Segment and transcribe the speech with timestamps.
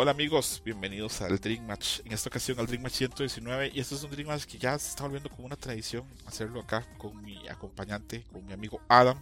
[0.00, 1.98] Hola amigos, bienvenidos al Dream Match.
[2.04, 4.78] En esta ocasión al Dream Match 119 y este es un Dream Match que ya
[4.78, 9.18] se está volviendo como una tradición hacerlo acá con mi acompañante, con mi amigo Adam,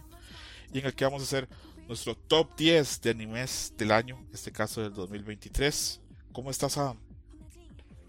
[0.71, 1.49] y en el que vamos a hacer
[1.87, 5.99] nuestro top 10 de animes del año, en este caso del 2023.
[6.31, 6.97] ¿Cómo estás Adam?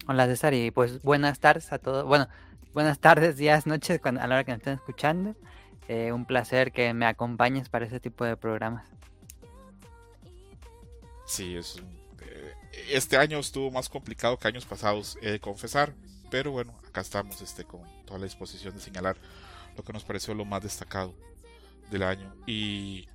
[0.07, 2.05] Hola César y pues buenas tardes a todos.
[2.05, 2.27] Bueno,
[2.75, 5.35] buenas tardes, días, noches a la hora que me estén escuchando.
[5.87, 8.87] Eh, un placer que me acompañes para ese tipo de programas.
[11.25, 11.98] Sí, es eh,
[12.89, 15.93] este año estuvo más complicado que años pasados, he de confesar,
[16.29, 19.17] pero bueno, acá estamos este, con toda la disposición de señalar
[19.75, 21.13] lo que nos pareció lo más destacado
[21.89, 22.33] del año.
[22.45, 23.07] Y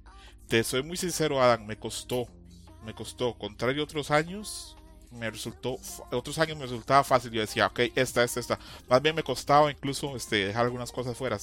[0.48, 2.26] te soy muy sincero, Adam, me costó,
[2.84, 4.76] me costó, contrario a otros años,
[5.10, 5.78] me resultó,
[6.10, 8.58] otros años me resultaba fácil, yo decía, ok, esta, esta, esta,
[8.88, 11.38] más bien me costaba incluso este, dejar algunas cosas fuera.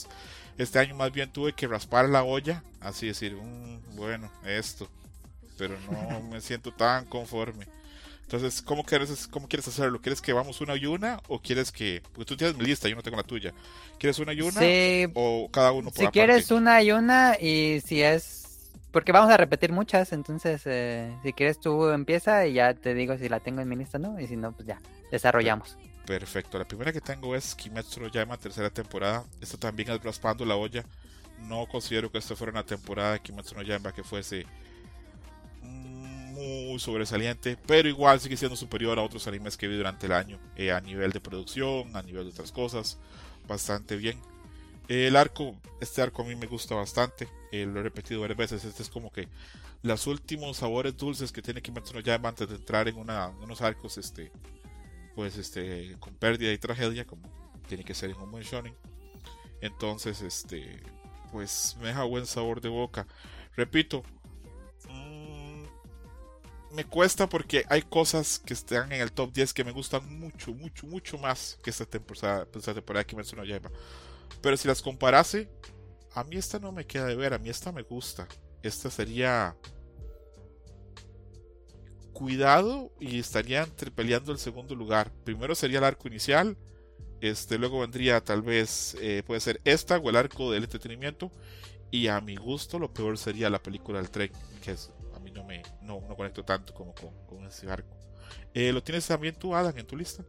[0.58, 4.90] Este año más bien tuve que raspar la olla, así decir, mm, bueno, esto,
[5.58, 7.68] pero no me siento tan conforme.
[8.32, 10.00] Entonces, ¿cómo quieres, ¿cómo quieres hacerlo?
[10.00, 11.20] ¿Quieres que vamos una y una?
[11.28, 12.02] ¿O quieres que.?
[12.14, 13.54] Porque tú tienes mi lista, yo no tengo la tuya.
[14.00, 14.58] ¿Quieres una y una?
[14.58, 15.06] Sí.
[15.16, 18.72] ¿O cada uno por Si quieres una y una, y si es.
[18.92, 23.18] Porque vamos a repetir muchas, entonces, eh, si quieres tú empieza y ya te digo
[23.18, 24.18] si la tengo en mi lista, ¿no?
[24.18, 24.80] Y si no, pues ya,
[25.12, 25.78] desarrollamos.
[26.06, 26.58] Perfecto.
[26.58, 29.26] La primera que tengo es Kimetsu no Yaiba, tercera temporada.
[29.42, 30.86] Esta también es raspando la olla.
[31.50, 34.46] No considero que esta fuera una temporada de Kimetsu no Yaiba que fuese
[36.80, 40.72] sobresaliente, pero igual sigue siendo superior a otros animes que vi durante el año, eh,
[40.72, 42.98] a nivel de producción, a nivel de otras cosas,
[43.48, 44.20] bastante bien.
[44.88, 48.66] el arco, este arco a mí me gusta bastante, eh, lo he repetido varias veces,
[48.66, 49.28] este es como que
[49.84, 53.98] los últimos sabores dulces que tiene Kimetsu no Yaiba antes de entrar en unos arcos
[53.98, 54.32] este,
[55.16, 57.24] pues este con pérdida y tragedia como
[57.68, 58.76] tiene que ser en un buen shonen
[59.62, 60.82] entonces este
[61.32, 63.08] pues me deja buen sabor de boca
[63.56, 64.04] repito
[66.74, 70.54] me cuesta porque hay cosas que están en el top 10 que me gustan mucho
[70.54, 73.72] mucho mucho más que esta temporada esta temporada que mencionó Yaiba
[74.42, 75.50] pero si las comparase
[76.14, 78.28] a mí esta no me queda de ver a mí esta me gusta
[78.64, 79.56] esta sería
[82.22, 85.12] cuidado y estarían peleando el segundo lugar.
[85.24, 86.56] Primero sería el arco inicial,
[87.20, 91.32] este, luego vendría tal vez, eh, puede ser esta o el arco del entretenimiento.
[91.90, 94.32] Y a mi gusto lo peor sería la película del tren,
[94.64, 97.96] que es, mí no me no, no conecto tanto como con, ese arco.
[98.54, 100.24] Eh, ¿Lo tienes también tú, Adam, en tu lista?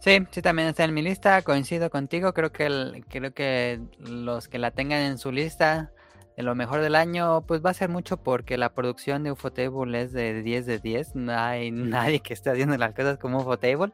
[0.00, 4.58] Sí, sí, también está en mi lista, coincido contigo, creo que, creo que los que
[4.58, 5.92] la tengan en su lista
[6.42, 10.12] lo mejor del año, pues va a ser mucho porque la producción de Ufotable es
[10.12, 11.14] de 10 de 10.
[11.14, 13.92] No hay nadie que esté haciendo las cosas como Ufotable.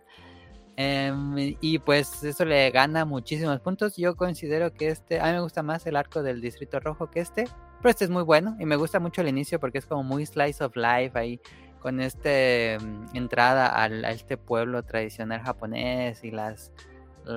[0.77, 3.97] Em, y pues eso le gana muchísimos puntos.
[3.97, 7.21] Yo considero que este, a mí me gusta más el arco del Distrito Rojo que
[7.21, 7.47] este.
[7.87, 10.27] Pero este es muy bueno y me gusta mucho el inicio porque es como muy
[10.27, 11.41] slice of life ahí
[11.79, 16.73] con este mm, entrada a este pueblo tradicional japonés y las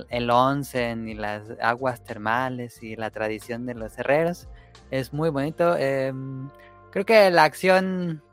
[0.09, 4.49] el onsen y las aguas termales y la tradición de los herreros
[4.89, 5.77] es muy bonito.
[5.77, 6.49] Em,
[6.89, 8.23] creo que la acción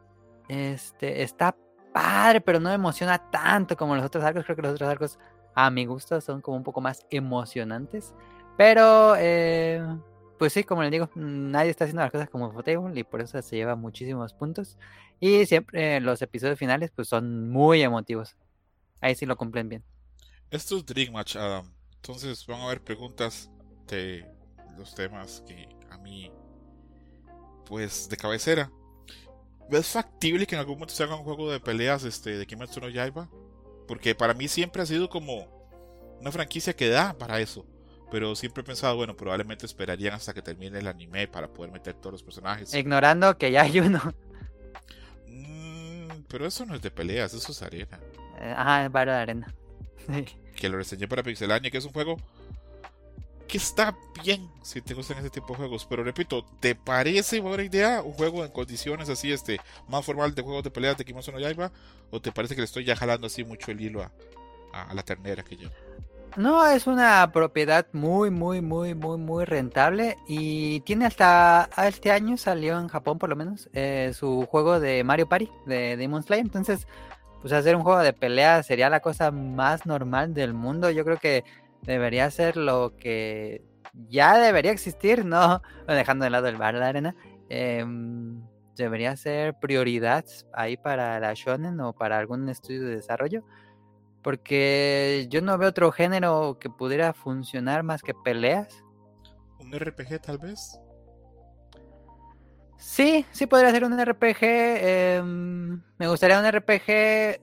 [0.49, 1.55] este, está
[1.93, 4.45] padre, pero no emociona tanto como los otros arcos.
[4.45, 5.19] Creo que los otros arcos,
[5.55, 8.15] a mi gusto, son como un poco más emocionantes.
[8.57, 9.83] Pero, eh,
[10.39, 13.41] pues sí, como les digo, nadie está haciendo las cosas como Fotable y por eso
[13.41, 14.77] se lleva muchísimos puntos.
[15.21, 18.37] Y siempre los episodios finales, pues son muy emotivos.
[19.01, 19.85] Ahí sí lo cumplen bien.
[20.51, 21.73] Esto es Dream Match, Adam.
[21.97, 23.51] Entonces van a haber preguntas
[23.89, 24.27] de
[24.77, 26.31] los temas que a mí
[27.65, 28.71] pues de cabecera.
[29.71, 32.81] ¿Es factible que en algún momento se haga un juego de peleas este, de Kimetsu
[32.81, 33.29] no Yaiba?
[33.89, 35.47] Porque para mí siempre ha sido como
[36.21, 37.67] una franquicia que da para eso.
[38.11, 41.95] Pero siempre he pensado, bueno, probablemente esperarían hasta que termine el anime para poder meter
[41.95, 42.73] todos los personajes.
[42.75, 44.01] Ignorando que ya hay uno.
[45.27, 47.99] Mm, pero eso no es de peleas, eso es arena.
[48.41, 49.55] Eh, ajá, es barrio de arena.
[50.57, 52.17] que lo reseñé para Pixelania, que es un juego
[53.47, 55.87] que está bien si te gustan ese tipo de juegos.
[55.89, 60.43] Pero repito, ¿te parece buena idea un juego en condiciones así, este, más formal de
[60.43, 61.71] juegos de peleas de Kimetsu no Yaiba?
[62.11, 65.43] ¿O te parece que le estoy ya jalando así mucho el hilo a, la ternera
[65.43, 65.71] que yo?
[66.37, 72.37] No, es una propiedad muy, muy, muy, muy, muy rentable y tiene hasta este año
[72.37, 76.45] salió en Japón por lo menos eh, su juego de Mario Party de Demon Slayer.
[76.45, 76.87] Entonces,
[77.41, 80.91] pues hacer un juego de pelea sería la cosa más normal del mundo.
[80.91, 81.43] Yo creo que
[81.81, 83.63] debería ser lo que
[83.95, 87.17] ya debería existir, no dejando de lado el bar de la arena.
[87.49, 88.43] Em,
[88.77, 93.43] debería ser prioridad ahí para la shonen o para algún estudio de desarrollo
[94.27, 98.83] porque yo no veo otro género que pudiera funcionar más que peleas.
[99.61, 100.81] ¿Un RPG tal vez?
[102.77, 104.39] Sí, sí podría ser un RPG.
[104.43, 107.41] Em, me gustaría un RPG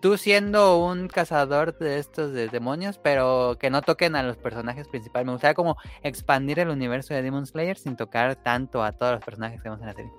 [0.00, 4.88] tú siendo un cazador de estos de demonios, pero que no toquen a los personajes
[4.88, 5.26] principales.
[5.26, 9.22] Me gustaría como expandir el universo de Demon Slayer sin tocar tanto a todos los
[9.22, 10.12] personajes que vemos en la serie.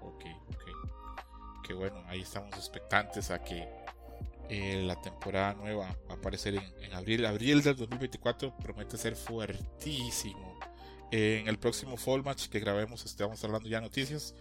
[0.00, 1.64] Ok, ok.
[1.64, 3.87] Que bueno, ahí estamos expectantes a que
[4.48, 7.26] eh, la temporada nueva va a aparecer en, abril.
[7.26, 10.58] Abril del 2024 promete ser fuertísimo.
[11.10, 14.34] en el próximo Fall Match que grabemos, estamos hablando ya noticias.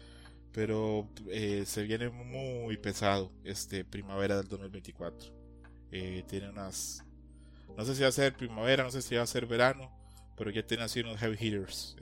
[0.53, 5.33] Pero eh, se viene muy pesado este primavera del 2024.
[5.91, 7.03] Eh, tiene unas.
[7.77, 9.91] No sé si va a ser primavera, no sé si va a ser verano.
[10.37, 11.95] Pero ya tiene así unos heavy hitters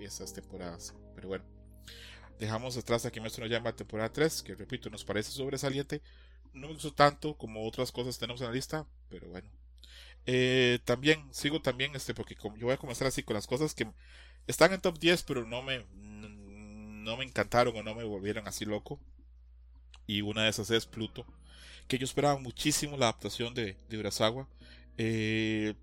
[0.00, 0.94] esas temporadas.
[1.14, 1.44] Pero bueno.
[2.38, 6.02] Dejamos atrás aquí nuestro nos llama temporada 3, que repito, nos parece sobresaliente
[6.54, 9.48] no me gustó tanto como otras cosas tenemos en la lista, pero bueno.
[10.26, 13.74] Eh, también, sigo también, este, porque como yo voy a comenzar así con las cosas
[13.74, 13.86] que
[14.46, 18.64] están en top 10, pero no me, no me encantaron o no me volvieron así
[18.64, 19.00] loco.
[20.06, 21.24] Y una de esas es Pluto,
[21.88, 24.48] que yo esperaba muchísimo la adaptación de, de Urasawa.
[24.98, 25.74] Eh,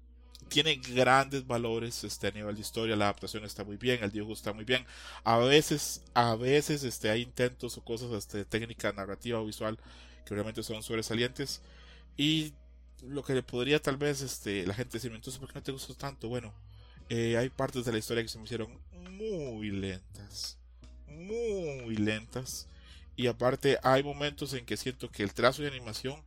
[0.49, 4.33] tiene grandes valores este, a nivel de historia, la adaptación está muy bien, el dibujo
[4.33, 4.85] está muy bien.
[5.23, 9.79] A veces, a veces este, hay intentos o cosas este, de técnica narrativa o visual
[10.25, 11.61] que realmente son sobresalientes.
[12.17, 12.53] Y
[13.07, 15.71] lo que le podría tal vez este, la gente decirme, entonces, ¿por qué no te
[15.71, 16.27] gustó tanto?
[16.27, 16.53] Bueno,
[17.09, 20.57] eh, hay partes de la historia que se me hicieron muy lentas.
[21.07, 22.67] Muy lentas.
[23.15, 26.21] Y aparte hay momentos en que siento que el trazo de animación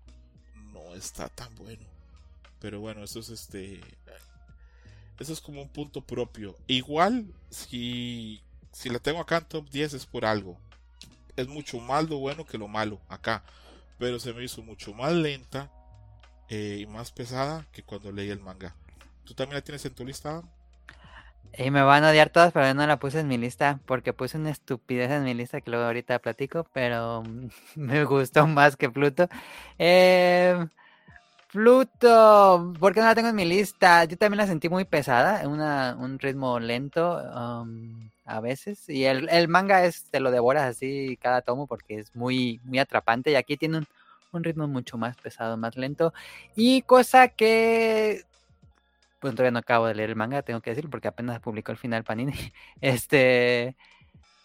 [0.72, 1.84] no está tan bueno.
[2.60, 3.80] Pero bueno, eso es este.
[5.18, 6.56] Eso es como un punto propio.
[6.66, 8.42] Igual, si,
[8.72, 10.58] si la tengo acá en top 10 es por algo.
[11.36, 13.42] Es mucho más lo bueno que lo malo acá
[14.02, 15.70] pero se me hizo mucho más lenta
[16.48, 18.74] eh, y más pesada que cuando leí el manga.
[19.22, 20.42] ¿Tú también la tienes en tu lista?
[21.56, 24.12] Y me van a odiar todas, pero yo no la puse en mi lista porque
[24.12, 27.22] puse una estupidez en mi lista que luego ahorita platico, pero
[27.76, 29.28] me gustó más que Pluto.
[29.78, 30.66] Eh,
[31.52, 34.04] Pluto, ¿por qué no la tengo en mi lista?
[34.06, 38.88] Yo también la sentí muy pesada, una, un ritmo lento um, a veces.
[38.88, 42.78] Y el, el, manga es, te lo devoras así cada tomo porque es muy, muy
[42.78, 43.30] atrapante.
[43.30, 43.86] Y aquí tiene un,
[44.32, 46.12] un ritmo mucho más pesado, más lento.
[46.56, 48.24] Y cosa que
[49.22, 51.78] pues todavía no acabo de leer el manga, tengo que decir, porque apenas publicó el
[51.78, 52.32] final Panini.
[52.80, 53.76] Este.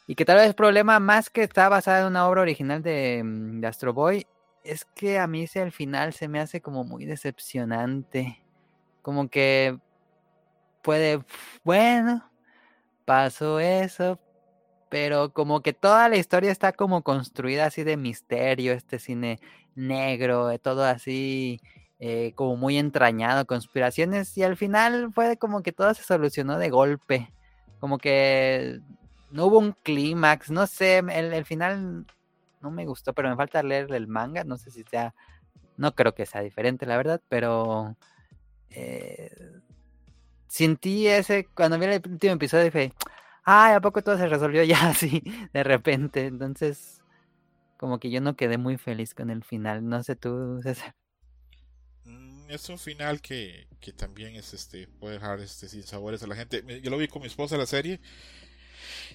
[0.06, 3.24] Y que tal vez el problema más que está basado en una obra original de,
[3.26, 4.28] mm, de Astro Boy
[4.64, 8.40] es que a mí ese al final se me hace como muy decepcionante.
[9.02, 9.80] Como que
[10.84, 11.24] puede,
[11.64, 12.30] bueno,
[13.08, 14.20] pasó eso,
[14.90, 19.40] pero como que toda la historia está como construida así de misterio, este cine
[19.76, 21.62] negro, todo así
[22.00, 26.70] eh, como muy entrañado, conspiraciones, y al final fue como que todo se solucionó de
[26.70, 27.32] golpe,
[27.80, 28.82] como que
[29.32, 32.06] no hubo un clímax, no sé, el, el final
[32.62, 35.16] no me gustó, pero me falta leer el manga, no sé si sea,
[35.78, 37.96] no creo que sea diferente, la verdad, pero
[38.70, 39.32] eh,
[40.48, 42.94] sentí ese, cuando vi el último episodio dije,
[43.44, 45.24] ay, ¿a poco todo se resolvió ya así,
[45.54, 46.26] de repente?
[46.26, 47.02] Entonces,
[47.78, 50.96] como que yo no quedé muy feliz con el final, no sé tú, César.
[52.06, 56.28] Mm, es un final que, que también es este puede dejar este sin sabores a
[56.28, 56.64] la gente.
[56.82, 58.00] Yo lo vi con mi esposa la serie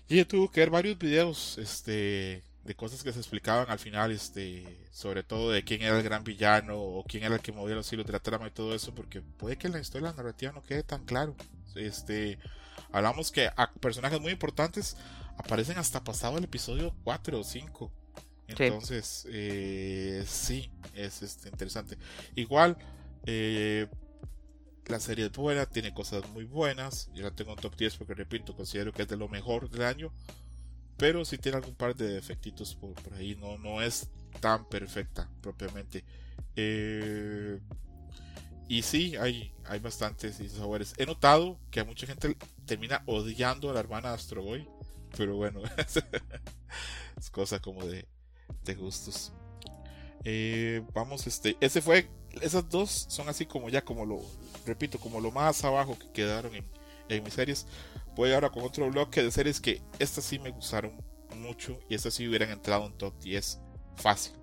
[0.08, 4.12] y ella tuvo que ver varios videos este de cosas que se explicaban al final,
[4.12, 7.74] este, sobre todo de quién era el gran villano o quién era el que movía
[7.74, 10.16] los hilos de la trama y todo eso, porque puede que en la historia la
[10.16, 11.34] narrativa no quede tan claro.
[11.74, 12.38] Este,
[12.92, 14.96] hablamos que a personajes muy importantes
[15.36, 17.92] aparecen hasta pasado el episodio 4 o 5.
[18.48, 21.96] Entonces, eh, sí, es este, interesante.
[22.34, 22.76] Igual,
[23.24, 23.88] eh,
[24.86, 27.10] la serie es buena, tiene cosas muy buenas.
[27.14, 29.82] Yo la tengo en top 10 porque, repito, considero que es de lo mejor del
[29.82, 30.12] año
[31.02, 36.04] pero sí tiene algún par de defectitos por, ahí, no, no es tan perfecta propiamente.
[36.54, 37.58] Eh,
[38.68, 40.94] y sí, hay, hay bastantes sabores.
[40.98, 44.68] He notado que a mucha gente termina odiando a la hermana Astro Boy,
[45.16, 45.62] pero bueno,
[47.18, 48.06] es cosa como de,
[48.62, 49.32] de gustos.
[50.22, 52.08] Eh, vamos, este, ese fue
[52.40, 54.20] esas dos son así como ya, como lo,
[54.66, 56.64] repito, como lo más abajo que quedaron en,
[57.08, 57.66] en mis series.
[58.14, 60.92] Voy ahora con otro bloque de series que estas sí me gustaron
[61.36, 63.60] mucho y estas sí hubieran entrado en top 10
[63.96, 64.34] fácil.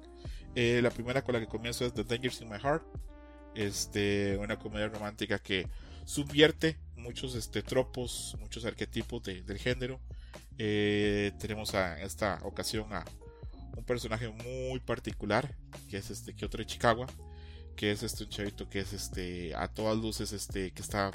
[0.56, 2.84] Eh, la primera con la que comienzo es The Dangers in My Heart.
[3.56, 5.68] Este, una comedia romántica que
[6.06, 10.00] subvierte muchos este, tropos, muchos arquetipos del género.
[10.58, 13.06] Eh, tenemos a, en esta ocasión a
[13.78, 15.56] un personaje muy particular,
[15.90, 17.06] que es este Kyoto de Chicago,
[17.76, 21.12] que es este un chavito que es este a todas luces este que está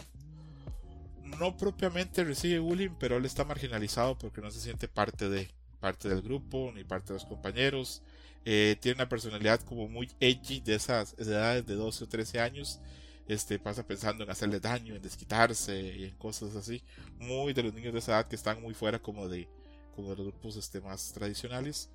[1.35, 5.49] no propiamente recibe bullying, pero él está marginalizado porque no se siente parte de
[5.81, 8.03] parte del grupo ni parte de los compañeros.
[8.47, 12.81] Eh, tiene una personalidad como muy edgy de esas edades de 12 o 13 años.
[13.29, 16.83] Este pasa pensando en hacerle daño, en desquitarse y en cosas así.
[17.19, 19.49] Muy de los niños de esa edad que están muy fuera como de,
[19.95, 21.91] como de los grupos este, más tradicionales.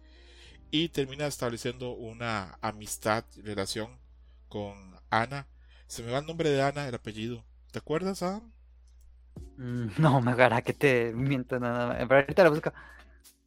[0.71, 3.89] Y termina estableciendo una amistad, relación
[4.49, 5.47] con Ana.
[5.87, 7.43] Se me va el nombre de Ana, el apellido.
[7.71, 8.51] ¿Te acuerdas, Adam?
[9.59, 11.97] Mm, no, me agarra que te miento nada más.
[11.97, 12.73] Pero ahorita lo busco.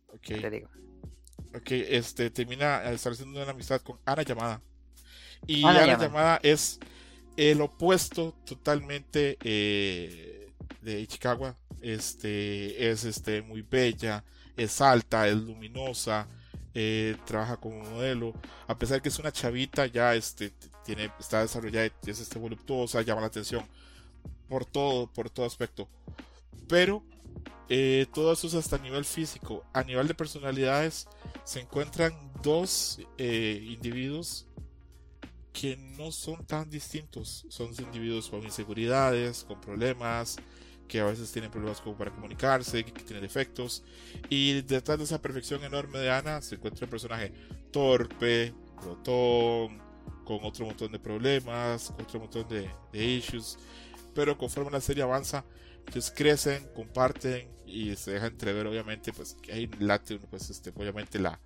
[0.09, 0.27] Ok.
[0.27, 0.69] Te digo.
[1.55, 4.61] Ok, este termina estableciendo una amistad con Ana Llamada.
[5.47, 6.39] Y Ana, llamada.
[6.43, 6.79] es
[7.37, 10.53] el opuesto totalmente eh,
[10.83, 11.57] de Ichikawa.
[11.81, 14.23] Este es este muy bella,
[14.57, 16.29] es alta, es luminosa,
[16.75, 18.35] eh, trabaja como modelo.
[18.69, 20.53] A pesar que es una chavita, ya este
[20.85, 23.65] tiene, está desarrollada, es este voluptuosa, llama la atención
[24.49, 25.89] por todo, por todo aspecto.
[26.69, 27.03] Pero
[27.69, 29.65] eh, todo eso es hasta nivel físico.
[29.73, 31.09] A nivel de personalidades
[31.45, 34.47] se encuentran dos eh, individuos
[35.53, 37.47] que no son tan distintos.
[37.49, 40.37] Son individuos con inseguridades, con problemas,
[40.89, 43.83] que a veces tienen problemas como para comunicarse, que, tienen defectos.
[44.29, 47.33] Y detrás de esa perfección enorme de Ana se encuentra un personaje
[47.71, 49.81] torpe, glotón,
[50.25, 53.59] con otro montón de problemas, con otro montón de, de issues
[54.15, 55.45] pero conforme la serie avanza,
[55.89, 61.19] ellos crecen, comparten y se deja entrever obviamente pues que hay late pues este obviamente
[61.19, 61.41] la,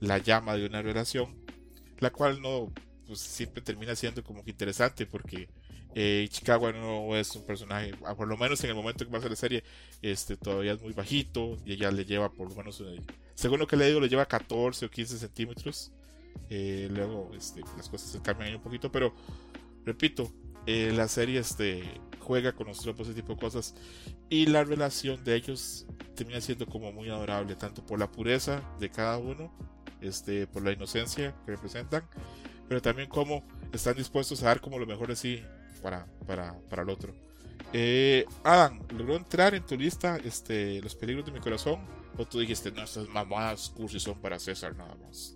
[0.00, 1.36] la llama de una relación,
[1.98, 2.72] la cual no
[3.06, 5.48] pues siempre termina siendo como que interesante porque
[5.94, 9.28] eh, Chicago no es un personaje, ah, por lo menos en el momento que pasa
[9.28, 9.64] la serie,
[10.02, 13.00] este todavía es muy bajito y ella le lleva por lo menos, eh,
[13.34, 15.92] según lo que le digo, le lleva 14 o 15 centímetros.
[16.48, 19.14] Eh, luego este, las cosas se cambian ahí un poquito, pero
[19.84, 20.32] repito,
[20.70, 21.82] eh, la serie este,
[22.20, 23.74] juega con los tropos, ese tipo de cosas.
[24.28, 25.84] Y la relación de ellos
[26.14, 29.52] termina siendo como muy adorable, tanto por la pureza de cada uno,
[30.00, 32.04] este, por la inocencia que representan,
[32.68, 35.42] pero también como están dispuestos a dar como lo mejor así
[35.82, 37.12] para, para, para el otro.
[37.72, 41.80] Eh, Adam, ¿logró entrar en tu lista este, Los peligros de mi corazón?
[42.16, 45.34] ¿O tú dijiste, no, estas mamadas cursis son para César nada más?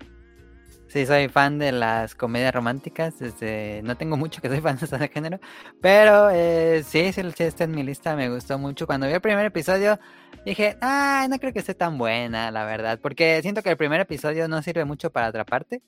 [0.95, 3.19] Sí, soy fan de las comedias románticas.
[3.19, 3.83] Desde...
[3.83, 5.41] No tengo mucho que soy fan de ese género.
[5.81, 8.15] Pero eh, sí, sí, está en mi lista.
[8.15, 8.87] Me gustó mucho.
[8.87, 9.99] Cuando vi el primer episodio,
[10.47, 13.01] dije, ay, no creo que esté tan buena, la verdad.
[13.03, 15.83] Porque siento que el primer episodio no sirve mucho para atraparte.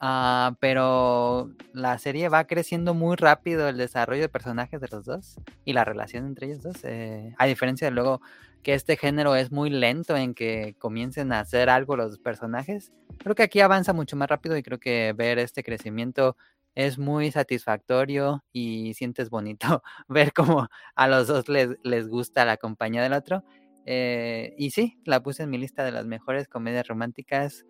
[0.00, 5.40] Uh, pero la serie va creciendo muy rápido el desarrollo de personajes de los dos
[5.66, 6.76] y la relación entre ellos dos.
[6.84, 8.22] Eh, a diferencia de luego
[8.62, 12.92] que este género es muy lento en que comiencen a hacer algo los personajes.
[13.18, 16.36] Creo que aquí avanza mucho más rápido y creo que ver este crecimiento
[16.74, 22.56] es muy satisfactorio y sientes bonito ver cómo a los dos les, les gusta la
[22.56, 23.42] compañía del otro.
[23.84, 27.64] Eh, y sí, la puse en mi lista de las mejores comedias románticas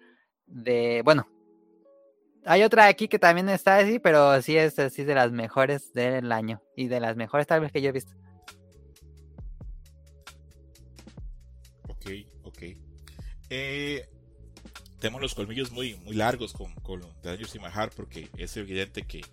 [0.46, 1.28] de, bueno,
[2.44, 6.32] hay otra aquí que también está así, pero sí es así de las mejores del
[6.32, 8.14] año y de las mejores tal vez que yo he visto.
[13.50, 14.08] Eh,
[14.98, 19.24] tenemos los colmillos muy, muy largos con, con Daniel Simahar porque es evidente que,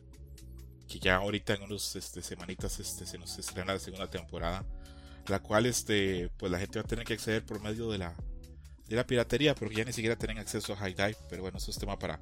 [0.87, 4.63] que ya ahorita en unas este, semanitas este, se nos estrena la segunda temporada,
[5.27, 8.13] la cual este, pues la gente va a tener que acceder por medio de la,
[8.87, 11.71] de la piratería porque ya ni siquiera tienen acceso a High Dive, pero bueno, eso
[11.71, 12.19] es tema para...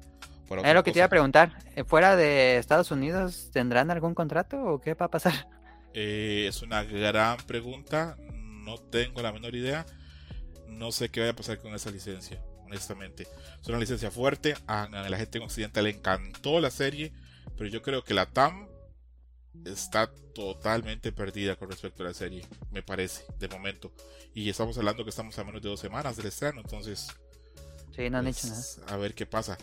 [0.48, 4.14] para es lo que te iba a preguntar, eh, ¿fuera de Estados Unidos tendrán algún
[4.14, 5.48] contrato o qué va a pasar?
[5.92, 9.84] Eh, es una gran pregunta, no tengo la menor idea
[10.78, 13.26] no sé qué vaya a pasar con esa licencia, honestamente.
[13.60, 17.12] Es una licencia fuerte, a, la gente en Occidente le encantó la serie,
[17.56, 18.68] pero yo creo que la TAM
[19.64, 23.92] está totalmente perdida con respecto a la serie, me parece, de momento.
[24.34, 27.08] Y estamos hablando que estamos a menos de dos semanas del estreno, entonces...
[27.94, 28.60] Sí, no han hecho nada.
[28.60, 29.56] Pues, a ver qué pasa.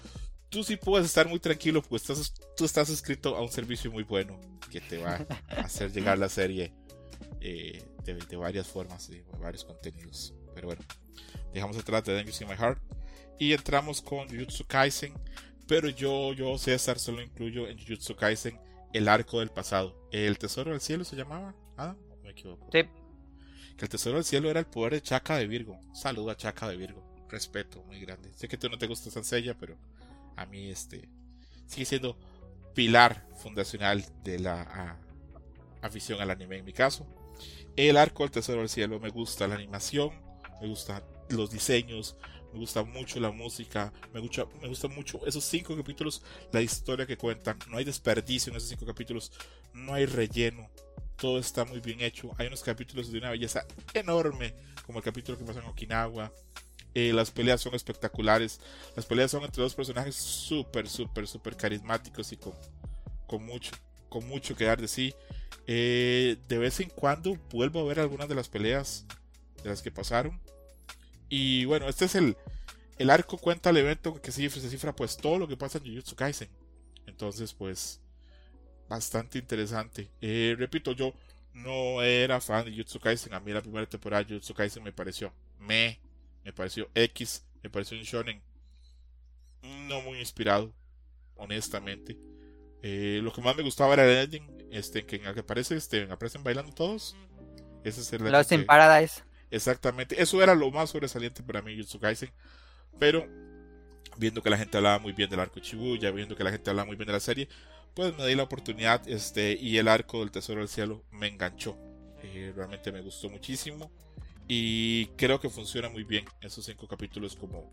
[0.49, 4.03] Tú sí puedes estar muy tranquilo, pues estás, tú estás suscrito a un servicio muy
[4.03, 4.39] bueno
[4.69, 6.73] que te va a hacer llegar la serie
[7.39, 10.33] eh, de, varias formas, de varios contenidos.
[10.53, 10.83] Pero bueno,
[11.53, 12.81] dejamos atrás de Dangerous in My Heart
[13.39, 15.13] y entramos con Jujutsu Kaisen,
[15.67, 18.59] Pero yo, yo, César, solo incluyo en Jujutsu Kaisen
[18.93, 19.95] el arco del pasado.
[20.11, 21.55] ¿El tesoro del cielo se llamaba?
[21.77, 22.67] Ah, me equivoco.
[22.71, 22.83] Sí.
[23.77, 25.79] Que el tesoro del cielo era el poder de Chaka de Virgo.
[25.93, 27.03] Saluda a Chaka de Virgo.
[27.29, 28.31] Respeto muy grande.
[28.35, 29.77] Sé que tú no te gusta Sansella, pero
[30.35, 31.09] a mí este
[31.65, 32.17] sigue siendo
[32.75, 34.99] pilar fundacional de la
[35.81, 37.07] afición al anime en mi caso.
[37.75, 40.11] El arco del tesoro del cielo me gusta la animación,
[40.61, 42.15] me gustan los diseños,
[42.53, 46.21] me gusta mucho la música, me gusta, me gusta mucho esos cinco capítulos,
[46.51, 49.31] la historia que cuentan, no hay desperdicio en esos cinco capítulos,
[49.73, 50.69] no hay relleno,
[51.15, 54.53] todo está muy bien hecho, hay unos capítulos de una belleza enorme,
[54.85, 56.31] como el capítulo que pasa en Okinawa,
[56.93, 58.59] eh, las peleas son espectaculares,
[58.95, 62.53] las peleas son entre dos personajes súper, súper, súper carismáticos y con,
[63.27, 63.71] con mucho,
[64.09, 65.13] con mucho que dar de sí.
[65.67, 69.05] Eh, de vez en cuando vuelvo a ver algunas de las peleas
[69.63, 70.41] de las que pasaron
[71.31, 72.35] y bueno, este es el,
[72.97, 76.13] el arco cuenta el evento que se cifra pues todo lo que pasa en Jujutsu
[76.13, 76.49] Kaisen.
[77.07, 78.01] Entonces pues
[78.89, 80.11] bastante interesante.
[80.19, 81.13] Eh, repito, yo
[81.53, 83.33] no era fan de Jujutsu Kaisen.
[83.33, 86.01] A mí la primera temporada de Jujutsu Kaisen me pareció me,
[86.43, 88.41] me pareció X, me pareció un shonen
[89.87, 90.73] no muy inspirado,
[91.37, 92.17] honestamente.
[92.83, 96.11] Eh, lo que más me gustaba era el ending, este, en el que aparece, este,
[96.11, 97.15] aparecen bailando todos.
[97.85, 99.23] Ese es el Lost in Paradise.
[99.51, 102.31] Exactamente, eso era lo más sobresaliente para mí, Jutsu Kaisen.
[102.97, 103.27] Pero
[104.17, 106.87] viendo que la gente hablaba muy bien del arco Chibuya, viendo que la gente hablaba
[106.87, 107.47] muy bien de la serie,
[107.93, 111.77] pues me di la oportunidad este, y el arco del Tesoro del Cielo me enganchó.
[112.23, 113.91] Eh, realmente me gustó muchísimo
[114.47, 117.71] y creo que funciona muy bien esos cinco capítulos como,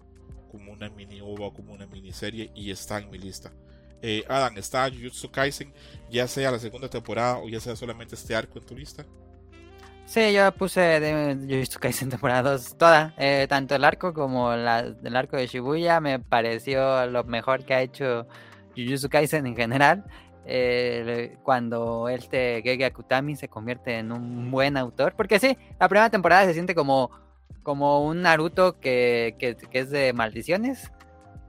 [0.51, 3.53] como una mini ova como una miniserie y está en mi lista.
[4.01, 5.73] Eh, Adam, ¿está Jujutsu Kaisen
[6.11, 9.05] ya sea la segunda temporada o ya sea solamente este arco en tu lista?
[10.09, 14.79] Sí, yo puse de Jujutsu Kaisen temporada 2 toda, eh, tanto el arco como la,
[14.79, 18.27] el arco de Shibuya me pareció lo mejor que ha hecho
[18.75, 20.07] Jujutsu Kaisen en general.
[20.47, 26.09] Eh, cuando este Gege Akutami se convierte en un buen autor, porque sí, la primera
[26.09, 27.11] temporada se siente como,
[27.63, 30.91] como un Naruto que, que, que es de maldiciones,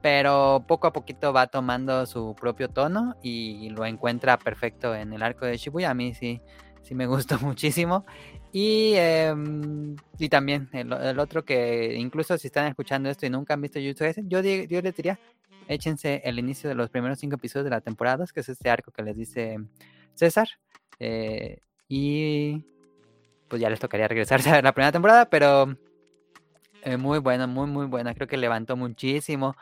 [0.02, 5.22] pero poco a poquito va tomando su propio tono y lo encuentra perfecto en el
[5.22, 5.88] arco de Shibuya.
[5.88, 6.42] A mí sí,
[6.82, 8.04] sí me gustó muchísimo.
[8.52, 13.60] Y, em, y también el, otro que incluso si están escuchando esto y nunca han
[13.60, 15.20] visto YouTube, yo, yo les diría,
[15.68, 18.90] échense el inicio de los primeros cinco episodios de la temporada, que es este arco
[18.90, 19.58] que les dice
[20.14, 20.48] César.
[20.98, 22.64] Eh, y
[23.48, 25.76] pues ya les tocaría regresarse a la primera temporada, pero
[26.82, 28.14] eh, muy buena, muy, muy buena.
[28.14, 29.56] Creo que levantó muchísimo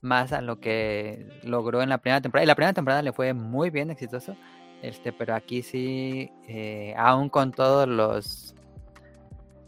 [0.00, 2.44] más a lo que logró en la primera temporada.
[2.44, 4.36] Y la primera temporada le fue muy bien exitoso.
[4.82, 8.54] Este, pero aquí sí, eh, aún con todos los,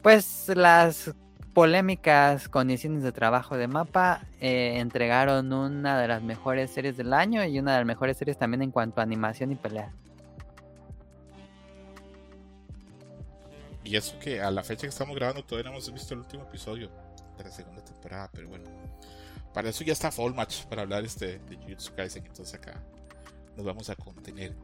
[0.03, 1.14] pues las
[1.53, 7.44] polémicas condiciones de trabajo de mapa, eh, entregaron una de las mejores series del año
[7.44, 9.92] y una de las mejores series también en cuanto a animación y pelea.
[13.83, 16.44] Y eso que a la fecha que estamos grabando todavía no hemos visto el último
[16.44, 16.90] episodio
[17.37, 18.64] de la segunda temporada, pero bueno.
[19.53, 22.81] Para eso ya está Fall Match para hablar este de Jujutsu Kaisen, entonces acá
[23.57, 24.55] nos vamos a contener.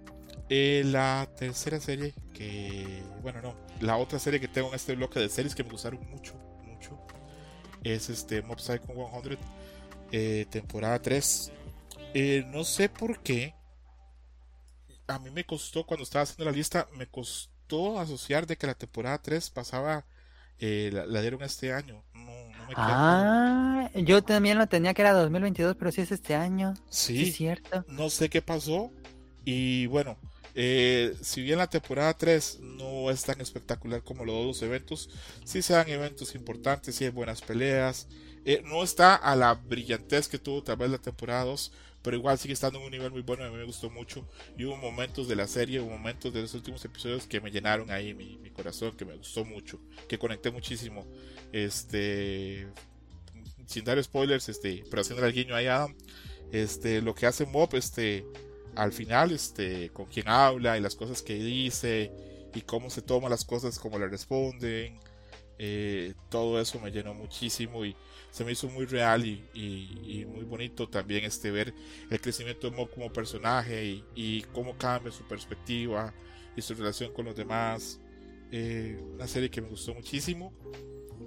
[0.49, 5.19] Eh, la tercera serie que, bueno, no, la otra serie que tengo en este bloque
[5.19, 6.97] de series que me gustaron mucho, mucho,
[7.83, 9.39] es este Mob Psycho 100,
[10.13, 11.53] eh, temporada 3.
[12.15, 13.55] Eh, no sé por qué,
[15.09, 18.75] a mí me costó, cuando estaba haciendo la lista, me costó asociar de que la
[18.75, 20.07] temporada 3 pasaba,
[20.61, 22.05] la, dieron este año.
[22.15, 26.37] No, no me ah, yo también lo tenía que era 2022, pero sí es este
[26.37, 26.75] año.
[26.89, 27.85] Sí, sí cierto.
[27.89, 28.93] No sé qué pasó.
[29.45, 30.19] Y bueno,
[30.59, 35.11] eh, si bien la temporada 3 no es tan espectacular como los dos eventos,
[35.45, 38.09] sí se dan eventos importantes, sí hay buenas peleas.
[38.47, 42.39] Eh, no está a la brillantez que tuvo tal vez la temporada 2, pero igual
[42.39, 43.45] sigue estando en un nivel muy bueno.
[43.45, 44.27] A mí me gustó mucho.
[44.57, 47.91] Y hubo momentos de la serie, hubo momentos de los últimos episodios que me llenaron
[47.91, 51.07] ahí mi, corazón, que me gustó mucho, que conecté muchísimo.
[51.53, 52.67] Este,
[53.67, 55.95] sin dar spoilers, este, pero haciendo el guiño ahí Adam,
[56.51, 58.25] este, lo que hace Mob, este
[58.77, 62.13] al final, este, con quién habla y las cosas que dice
[62.55, 65.01] y cómo se toma las cosas, cómo le responden,
[65.59, 67.97] eh, todo eso me llenó muchísimo y
[68.31, 71.73] se me hizo muy real y, muy bonito también este ver
[72.11, 76.13] el crecimiento de Mob como personaje y, cómo cambia su perspectiva
[76.55, 78.01] y su relación con los demás.
[78.53, 80.53] Eh, una serie que me gustó muchísimo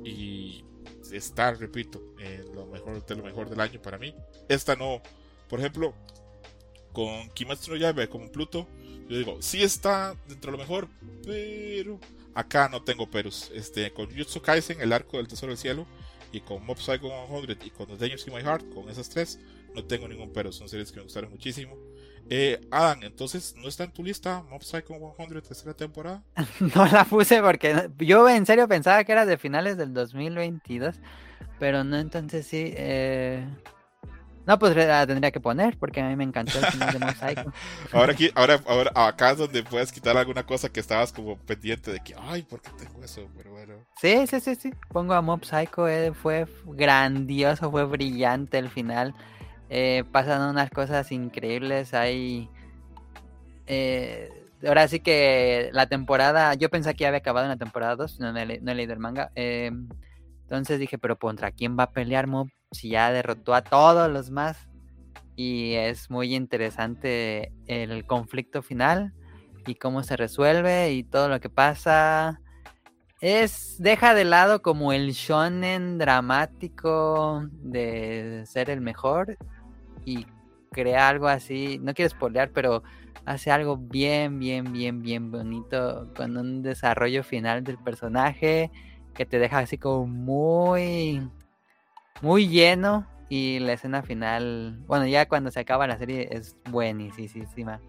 [0.05, 0.63] y
[1.11, 4.13] está, repito, en lo mejor de lo mejor del año para mí.
[4.47, 5.01] Esta no,
[5.49, 5.95] por ejemplo,
[6.99, 8.67] con Kimetsu no Yaiba como Pluto,
[9.07, 10.89] yo digo, sí está dentro de lo mejor,
[11.25, 11.97] pero
[12.33, 13.49] acá no tengo peros.
[13.55, 15.87] Este, con Jutsu Kaisen, el arco del tesoro del cielo,
[16.33, 19.39] y con Mob Psycho 100 y con The Dangers in My Heart, con esas tres,
[19.73, 21.77] no tengo ningún pero, son series que me gustaron muchísimo.
[22.29, 26.21] Eh, Adam, entonces, ¿no está en tu lista Mob Psycho 100 tercera temporada?
[26.75, 30.95] no la puse porque yo en serio pensaba que era de finales del 2022,
[31.59, 32.73] pero no, entonces sí.
[32.75, 33.47] Eh...
[34.45, 37.53] No, pues la tendría que poner porque a mí me encantó el final de Psycho.
[37.93, 41.91] ahora, aquí, ahora, ahora, acá es donde puedes quitar alguna cosa que estabas como pendiente
[41.91, 43.27] de que, ay, ¿por qué tengo eso?
[43.37, 43.75] Pero bueno.
[44.01, 44.73] Sí, sí, sí, sí.
[44.89, 49.13] Pongo a Mob Psycho, eh, fue grandioso, fue brillante el final.
[49.69, 51.93] Eh, pasan unas cosas increíbles.
[51.93, 52.49] Hay.
[53.67, 54.29] Eh,
[54.65, 56.55] ahora sí que la temporada.
[56.55, 58.19] Yo pensé que ya había acabado en la temporada 2.
[58.19, 59.31] No, he, leído el manga.
[59.35, 59.87] Em,
[60.49, 62.49] entonces dije, pero ¿contra quién va a pelear Mob?
[62.71, 64.67] Si ya derrotó a todos los más.
[65.35, 69.13] Y es muy interesante el conflicto final.
[69.67, 70.91] Y cómo se resuelve.
[70.93, 72.41] Y todo lo que pasa.
[73.21, 73.75] Es.
[73.77, 79.37] Deja de lado como el shonen dramático de ser el mejor
[80.03, 80.25] y
[80.71, 82.81] crea algo así, no quiero spoilear, pero
[83.25, 88.71] hace algo bien, bien, bien, bien bonito con un desarrollo final del personaje
[89.19, 91.29] que te deja así como muy,
[92.21, 97.81] muy lleno y la escena final, bueno, ya cuando se acaba la serie es buenísima.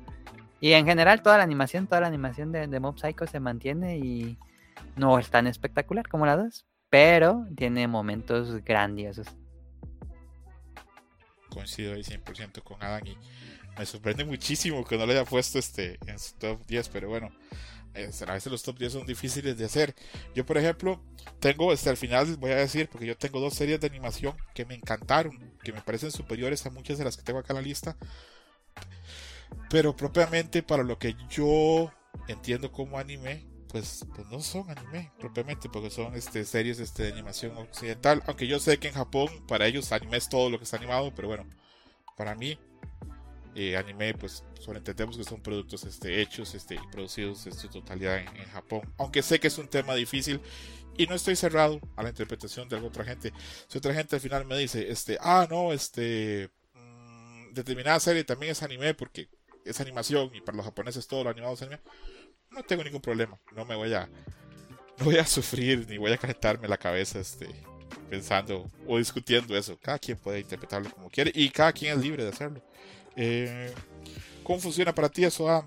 [0.60, 4.38] Y en general toda la animación, toda la animación de, Mob Psycho se mantiene y
[4.96, 9.28] no es tan espectacular como la 2, pero tiene momentos grandiosos
[11.48, 13.16] coincido ahí 100% con Adam y
[13.76, 17.30] me sorprende muchísimo que no le haya puesto este en su top 10, pero bueno,
[17.94, 19.94] a veces los top 10 son difíciles de hacer.
[20.34, 21.00] Yo, por ejemplo,
[21.38, 24.64] tengo, hasta el final voy a decir, porque yo tengo dos series de animación que
[24.64, 27.62] me encantaron, que me parecen superiores a muchas de las que tengo acá en la
[27.62, 27.96] lista,
[29.68, 31.92] pero propiamente para lo que yo
[32.28, 37.12] entiendo como anime, pues, pues no son anime propiamente, porque son este, series este, de
[37.12, 38.22] animación occidental.
[38.26, 41.12] Aunque yo sé que en Japón, para ellos, anime es todo lo que está animado,
[41.14, 41.46] pero bueno,
[42.16, 42.58] para mí,
[43.68, 47.68] eh, anime, pues solo entendemos que son productos este, hechos este, y producidos en su
[47.68, 48.82] totalidad en, Japón.
[48.98, 50.40] Aunque sé que es un tema difícil
[50.96, 53.32] y no estoy cerrado a la interpretación de alguna otra gente.
[53.68, 58.52] Si otra gente al final me dice, este, ah, no, este, mm, determinada serie también
[58.52, 59.28] es anime porque
[59.64, 61.80] es animación y para los japoneses todo lo animado es anime
[62.50, 63.38] no tengo ningún problema.
[63.54, 64.08] No me voy a.
[64.98, 67.48] No voy a sufrir ni voy a calentarme la cabeza este,
[68.10, 69.78] pensando o discutiendo eso.
[69.80, 72.62] Cada quien puede interpretarlo como quiere y cada quien es libre de hacerlo.
[73.22, 73.70] Eh,
[74.42, 75.66] ¿Cómo funciona para ti eso?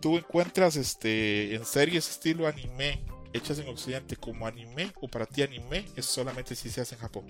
[0.00, 3.02] ¿Tú encuentras este, en series estilo anime
[3.32, 7.00] hechas en Occidente como anime o para ti anime es solamente si se hace en
[7.00, 7.24] Japón?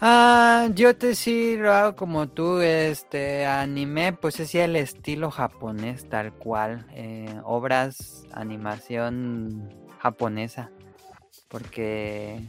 [0.00, 6.08] Ah, yo te sí lo hago como tú, este anime, pues es el estilo japonés
[6.08, 10.70] tal cual, eh, obras, animación japonesa,
[11.48, 12.40] porque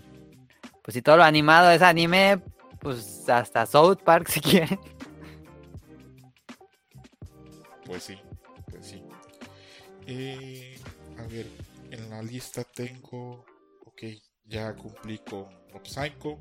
[0.84, 2.40] pues si todo lo animado es anime,
[2.80, 4.80] pues hasta South Park si quieren.
[7.88, 8.20] Pues sí,
[8.70, 9.02] pues sí.
[10.06, 10.80] Eh,
[11.18, 11.48] a ver,
[11.90, 13.46] en la lista tengo,
[13.86, 14.04] ok,
[14.46, 15.48] ya cumplí con
[15.84, 16.40] Psycho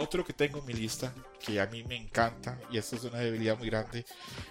[0.00, 1.12] otro que tengo en mi lista,
[1.44, 4.04] que a mí me encanta, y esto es una debilidad muy grande,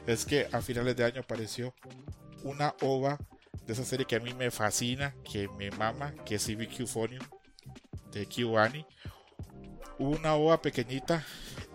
[0.06, 1.74] es que a finales de año apareció
[2.44, 3.18] una ova
[3.66, 7.24] de esa serie que a mí me fascina, que me mama, que es CBQ Phonium
[8.12, 8.86] de Kiwani.
[10.00, 11.26] Una ova pequeñita.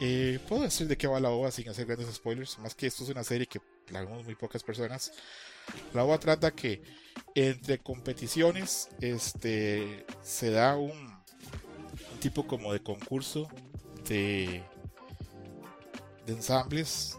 [0.00, 3.04] Eh, Puedo decir de qué va la ova sin hacer grandes spoilers, más que esto
[3.04, 5.12] es una serie que la vemos muy pocas personas.
[5.94, 6.82] La ova trata que
[7.34, 11.12] entre competiciones este, se da un
[12.20, 13.48] tipo como de concurso
[14.08, 14.62] de,
[16.26, 17.18] de ensambles,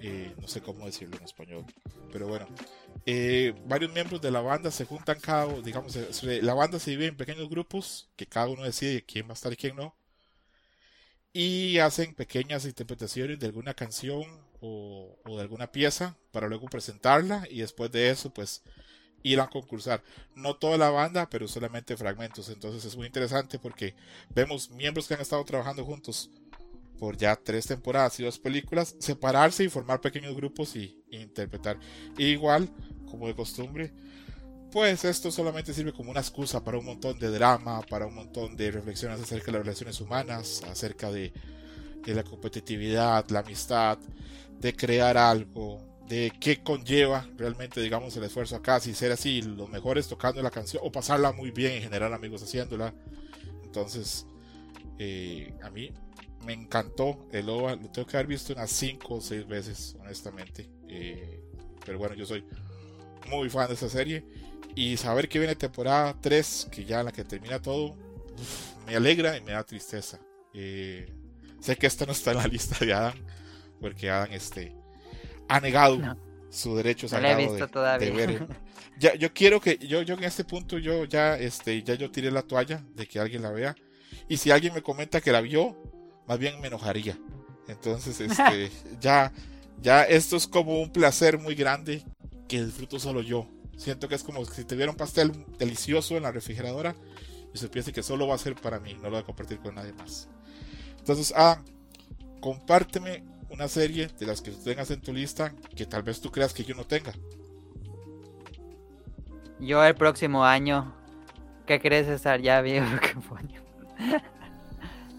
[0.00, 1.64] eh, no sé cómo decirlo en español,
[2.12, 2.46] pero bueno,
[3.06, 7.16] eh, varios miembros de la banda se juntan cada digamos, la banda se divide en
[7.16, 9.96] pequeños grupos, que cada uno decide quién va a estar y quién no,
[11.32, 14.24] y hacen pequeñas interpretaciones de alguna canción
[14.60, 18.62] o, de alguna pieza para luego presentarla y después de eso pues
[19.22, 20.02] ir a concursar.
[20.34, 22.48] No toda la banda, pero solamente fragmentos.
[22.48, 23.94] Entonces es muy interesante porque
[24.30, 26.30] vemos miembros que han estado trabajando juntos
[26.98, 31.78] por ya tres temporadas y dos películas, separarse y formar pequeños grupos y, interpretar.
[32.16, 32.68] igual,
[33.08, 33.92] como de costumbre,
[34.70, 38.56] pues esto solamente sirve como una excusa para un montón de drama, para un montón
[38.56, 41.32] de reflexiones acerca de las relaciones humanas, acerca de,
[42.06, 43.98] la competitividad, la amistad,
[44.58, 45.78] de crear algo,
[46.08, 50.40] de qué conlleva realmente, digamos, el esfuerzo acá, si ser así, lo mejor es tocando
[50.42, 52.94] la canción o pasarla muy bien y generar amigos haciéndola.
[53.62, 54.26] Entonces,
[54.98, 55.92] eh, a mí
[56.46, 60.70] me encantó el OVA, lo tengo que haber visto unas 5 o 6 veces, honestamente.
[60.88, 61.42] Eh,
[61.84, 62.42] pero bueno, yo soy
[63.28, 64.24] muy fan de esta serie
[64.74, 67.96] y saber que viene temporada 3, que ya en la que termina todo,
[68.86, 70.18] me alegra y me da tristeza.
[70.54, 71.12] Eh,
[71.60, 73.14] Sé que esta no está en la lista de Adam,
[73.80, 74.74] porque Adam este,
[75.48, 75.98] ha negado
[76.50, 77.54] su derecho sagrado
[77.98, 78.46] de, ver.
[78.98, 82.32] Ya, yo quiero que, yo, yo en este punto, yo ya, este, ya yo tiré
[82.32, 83.76] la toalla de que alguien la vea.
[84.28, 85.76] Y si alguien me comenta que la vio,
[86.26, 87.16] más bien me enojaría.
[87.68, 89.32] Entonces, este, ya,
[89.80, 92.02] ya esto es como un placer muy grande
[92.48, 93.48] que disfruto solo yo.
[93.78, 96.96] Siento que es como si te diera un pastel delicioso en la refrigeradora
[97.54, 99.60] y se piense que solo va a ser para mí, no lo voy a compartir
[99.60, 100.28] con nadie más.
[100.98, 101.62] Entonces, ah,
[102.40, 106.52] compárteme una serie de las que tengas en tu lista que tal vez tú creas
[106.52, 107.12] que yo no tenga.
[109.60, 110.92] Yo el próximo año,
[111.64, 112.86] ¿qué crees estar ya viejo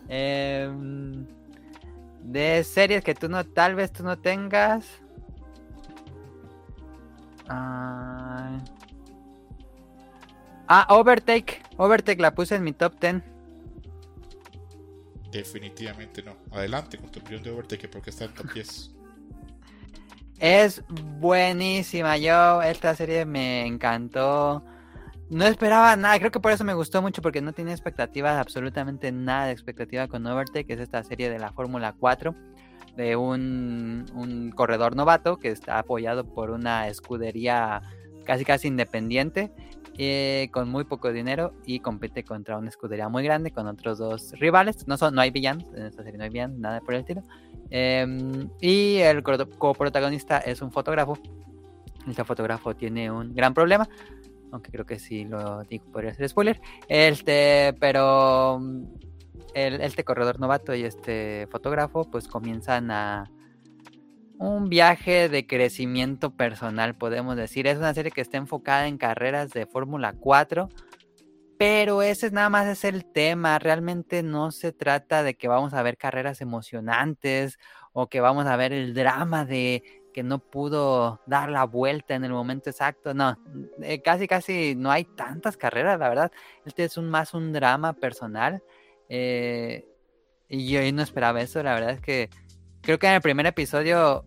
[0.09, 0.69] eh,
[2.23, 4.85] de series que tú no, tal vez tú no tengas.
[7.49, 8.57] Ah,
[10.67, 11.61] ah, Overtake.
[11.77, 13.23] Overtake la puse en mi top 10.
[15.31, 16.35] Definitivamente no.
[16.51, 18.91] Adelante con tu opinión de Overtake porque está en top 10.
[20.39, 20.83] Es
[21.19, 22.17] buenísima.
[22.17, 24.63] Yo, esta serie me encantó.
[25.29, 29.11] No esperaba nada, creo que por eso me gustó mucho porque no tenía expectativas, absolutamente
[29.11, 32.33] nada de expectativa con Overtake, que es esta serie de la Fórmula 4,
[32.95, 37.81] de un, corredor novato que está apoyado por una escudería
[38.25, 39.51] casi casi independiente,
[39.97, 44.31] eh, con muy poco dinero y compite contra una escudería muy grande con otros dos
[44.33, 44.87] rivales.
[44.87, 47.23] No, son, no hay villanos, en esta serie no hay villanos, nada por el estilo.
[47.69, 51.17] Em, y el coprotagonista es un fotógrafo.
[52.07, 53.87] Este fotógrafo tiene un gran problema
[54.51, 56.59] aunque creo que sí lo digo, podría ser spoiler.
[56.87, 58.61] Este, pero
[59.53, 63.29] el, este corredor novato y este fotógrafo pues comienzan a
[64.39, 67.67] un viaje de crecimiento personal, podemos decir.
[67.67, 70.69] Es una serie que está enfocada en carreras de Fórmula 4,
[71.57, 73.59] pero ese nada más es el tema.
[73.59, 77.59] Realmente no se trata de que vamos a ver carreras emocionantes
[77.91, 79.83] o que vamos a ver el drama de
[80.13, 83.13] que no pudo dar la vuelta en el momento exacto.
[83.13, 83.37] No,
[83.81, 86.31] eh, casi casi no hay tantas carreras, la verdad.
[86.65, 88.63] Este es más un drama personal.
[89.09, 89.85] Eh,
[90.47, 92.29] y yo no esperaba eso, la verdad es que
[92.81, 94.23] creo que en el primer episodio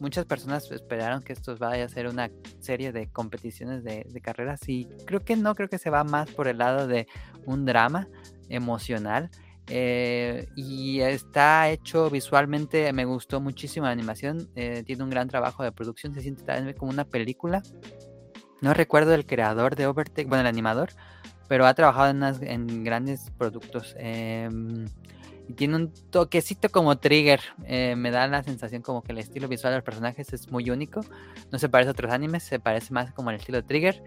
[0.00, 4.86] muchas personas esperaron que esto vaya a ser una serie de competiciones de, carreras y
[5.06, 7.06] creo que no, creo que se va más por el lado de
[7.44, 8.08] un drama
[8.48, 9.30] emocional.
[9.68, 15.64] Eh, y está hecho visualmente, me gustó muchísimo la animación, eh, tiene un gran trabajo
[15.64, 17.62] de producción, se siente también como una película.
[18.60, 20.90] No recuerdo el creador de Overtake, bueno, el animador,
[21.48, 23.94] pero ha trabajado en, grandes productos.
[23.98, 24.86] Em,
[25.48, 27.40] y tiene un toquecito como trigger.
[27.64, 30.70] Eh, me da la sensación como que el estilo visual de los personajes es muy
[30.70, 31.00] único.
[31.52, 34.02] No se parece a otros animes, se parece más como el estilo trigger.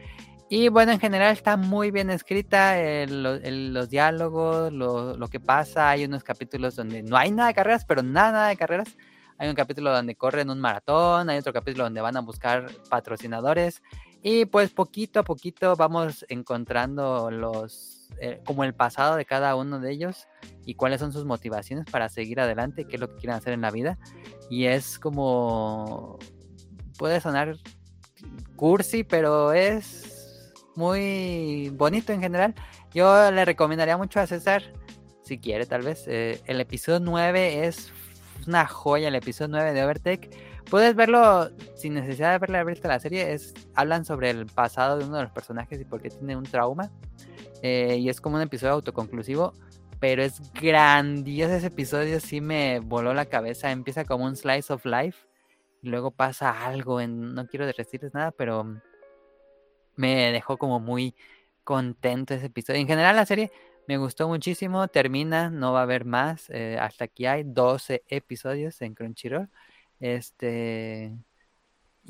[0.52, 2.75] Y bueno, en general está muy bien escrita,
[3.08, 5.91] los diálogos, lo, que pasa.
[5.91, 8.97] Hay unos capítulos donde no hay nada de carreras, pero nada, nada de carreras.
[9.38, 13.84] Hay un capítulo donde corren un maratón, hay otro capítulo donde van a buscar patrocinadores.
[14.21, 19.79] Y pues poquito a poquito vamos encontrando los eh, como el pasado de cada uno
[19.79, 20.27] de ellos
[20.65, 23.62] y cuáles son sus motivaciones para seguir adelante, qué es lo que quieren hacer en
[23.62, 23.97] la vida.
[24.49, 26.19] Y es como
[26.97, 27.58] puede sonar
[28.58, 32.55] cursi, pero es muy bonito en general.
[32.93, 34.63] Yo le recomendaría mucho a César,
[35.23, 36.03] si quiere tal vez.
[36.08, 37.91] Eh, el episodio 9 es
[38.47, 40.48] una joya, el episodio 9 de Overtake.
[40.69, 43.34] Puedes verlo sin necesidad de haberle visto la serie.
[43.34, 46.43] Es, hablan sobre el pasado de uno de los personajes y por qué tiene un
[46.43, 46.91] trauma.
[47.62, 49.53] Eh, y es como un episodio autoconclusivo.
[49.99, 53.71] Pero es grandioso ese episodio, sí me voló la cabeza.
[53.71, 55.27] Empieza como un slice of life.
[55.82, 57.01] Y luego pasa algo.
[57.01, 58.79] En, no quiero decirles nada, pero
[59.95, 61.15] me dejó como muy
[61.63, 62.79] contento ese episodio.
[62.79, 63.51] En general la serie
[63.88, 68.82] me gustó muchísimo, termina, no va a haber más, eh, hasta aquí hay 12 episodios
[68.82, 69.49] en Crunchyroll.
[69.99, 71.13] Este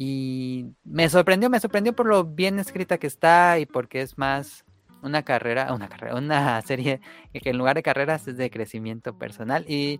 [0.01, 4.63] y me sorprendió, me sorprendió por lo bien escrita que está y porque es más
[5.01, 7.01] una carrera, una carrera, una serie
[7.33, 9.99] que en lugar de carreras es de crecimiento personal y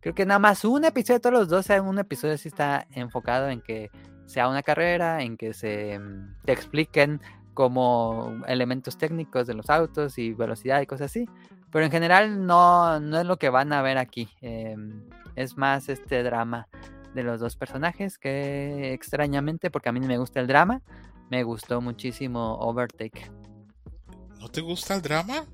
[0.00, 3.48] creo que nada más un episodio de todos los 12, un episodio sí está enfocado
[3.48, 3.90] en que
[4.26, 7.20] sea una carrera en que se mm, te expliquen
[7.54, 11.28] como elementos técnicos de los autos y velocidad y cosas así.
[11.70, 14.28] Pero en general no, no es lo que van a ver aquí.
[14.40, 15.02] Em,
[15.36, 16.68] es más este drama
[17.14, 20.82] de los dos personajes que extrañamente, porque a mí me gusta el drama,
[21.30, 23.30] me gustó muchísimo Overtake.
[24.40, 25.46] ¿No te gusta el drama?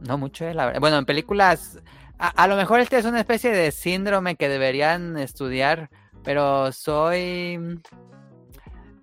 [0.00, 0.80] No mucho, eh, la verdad.
[0.80, 1.80] Bueno, en películas,
[2.18, 5.90] a, a, lo mejor este es una especie de síndrome que deberían estudiar
[6.24, 7.80] pero soy.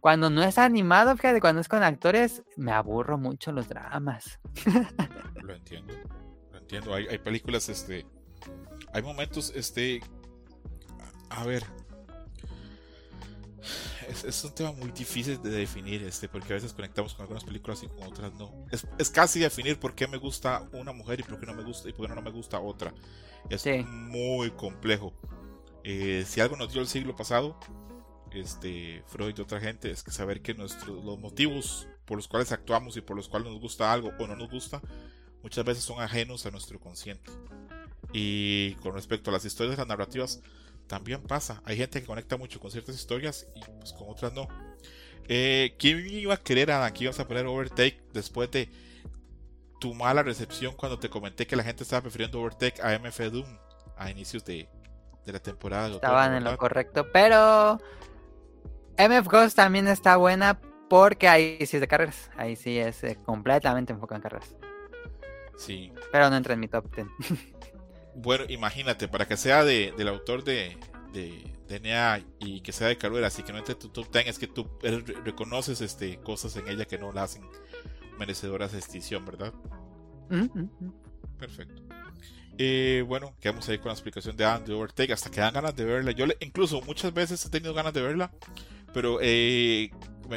[0.01, 4.39] Cuando no es animado, fíjate, cuando es con actores, me aburro mucho los dramas.
[5.35, 5.93] Lo entiendo.
[6.51, 6.95] Lo entiendo.
[6.95, 8.07] Hay, películas, este.
[8.93, 10.01] Hay momentos, este,
[11.31, 11.65] a ver,
[14.25, 17.81] es, un tema muy difícil de definir, este, porque a veces conectamos con algunas películas
[17.83, 18.65] y con otras no.
[18.71, 21.89] Es, casi definir por qué me gusta una mujer y por qué no me gusta
[21.89, 22.93] y por qué no me gusta otra.
[23.49, 25.13] Es muy complejo.
[25.83, 27.57] Eh, si algo nos dio el siglo pasado,
[28.31, 32.51] este, Freud y otra gente, es que saber que nuestros, los motivos por los cuales
[32.51, 34.81] actuamos y por los cuales nos gusta algo o no nos gusta,
[35.41, 37.31] muchas veces son ajenos a nuestro consciente.
[38.13, 40.41] Y con respecto a las historias, las narrativas,
[40.91, 41.61] también pasa.
[41.63, 44.49] Hay gente que conecta mucho con ciertas historias y pues con otras no.
[45.29, 48.69] Eh, ¿Quién iba a querer a que ibas a poner Overtake después de
[49.79, 53.45] tu mala recepción cuando te comenté que la gente estaba prefiriendo Overtake a MF Doom
[53.95, 54.67] a inicios de,
[55.23, 55.87] la temporada?
[55.87, 57.79] Estaban en lo correcto, pero
[58.97, 62.29] MF Ghost también está buena porque ahí sí es de carreras.
[62.35, 64.57] Ahí sí es eh, completamente enfocado en carreras.
[65.55, 65.93] Sí.
[66.11, 67.07] Pero no entra en mi top 10.
[68.15, 70.77] bueno, imagínate, para que sea de, del autor de,
[71.13, 74.39] de, de y que sea de carreras y que no entre tu top 10, es
[74.39, 74.67] que tú
[75.23, 77.43] reconoces este, cosas en ella que no la hacen
[78.17, 79.53] merecedoras de extinción, ¿verdad?
[81.39, 81.81] Perfecto.
[82.57, 85.85] Eh, bueno, quedamos ahí con la explicación de de Overtake hasta que dan ganas de
[85.85, 86.11] verla.
[86.11, 88.31] Yo le, incluso muchas veces he tenido ganas de verla,
[88.93, 89.89] pero eh,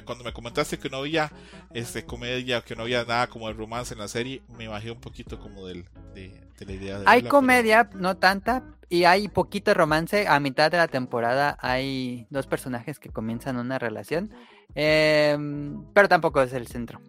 [0.05, 1.31] cuando me comentaste que no había
[1.73, 5.01] este, comedia, que no había nada como de romance en la serie, me bajé un
[5.01, 5.85] poquito como del,
[6.15, 7.05] de, la idea de...
[7.07, 10.27] Hay comedia, no tanta, y hay poquito romance.
[10.29, 14.33] A mitad de la temporada hay dos personajes que comienzan una relación,
[14.75, 17.01] em, pero tampoco es el centro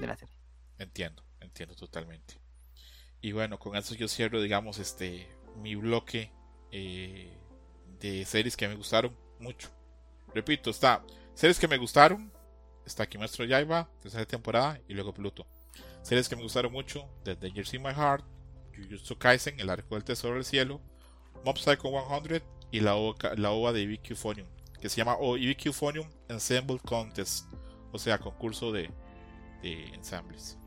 [0.00, 0.34] de la serie.
[0.78, 2.34] Entiendo, entiendo totalmente.
[3.20, 6.32] Y bueno, con eso yo cierro, digamos, este mi bloque
[6.70, 7.36] eh,
[8.00, 9.70] de series que me gustaron mucho.
[10.34, 11.02] Repito, está
[11.38, 12.32] Series que me gustaron,
[12.84, 15.46] está Kimetsu Yaiba, tercera temporada, y luego Pluto.
[16.02, 18.24] Series que me gustaron mucho, The Dangers in My Heart,
[18.78, 20.80] Jujutsu Kaisen, El Arco del Tesoro del Cielo,
[21.44, 24.14] Mob Psycho 100 y la OVA, de IBQ
[24.80, 27.46] que se llama IBQ Phonium Ensemble Contest,
[27.92, 28.90] o sea, concurso de,
[29.62, 30.58] de ensambles.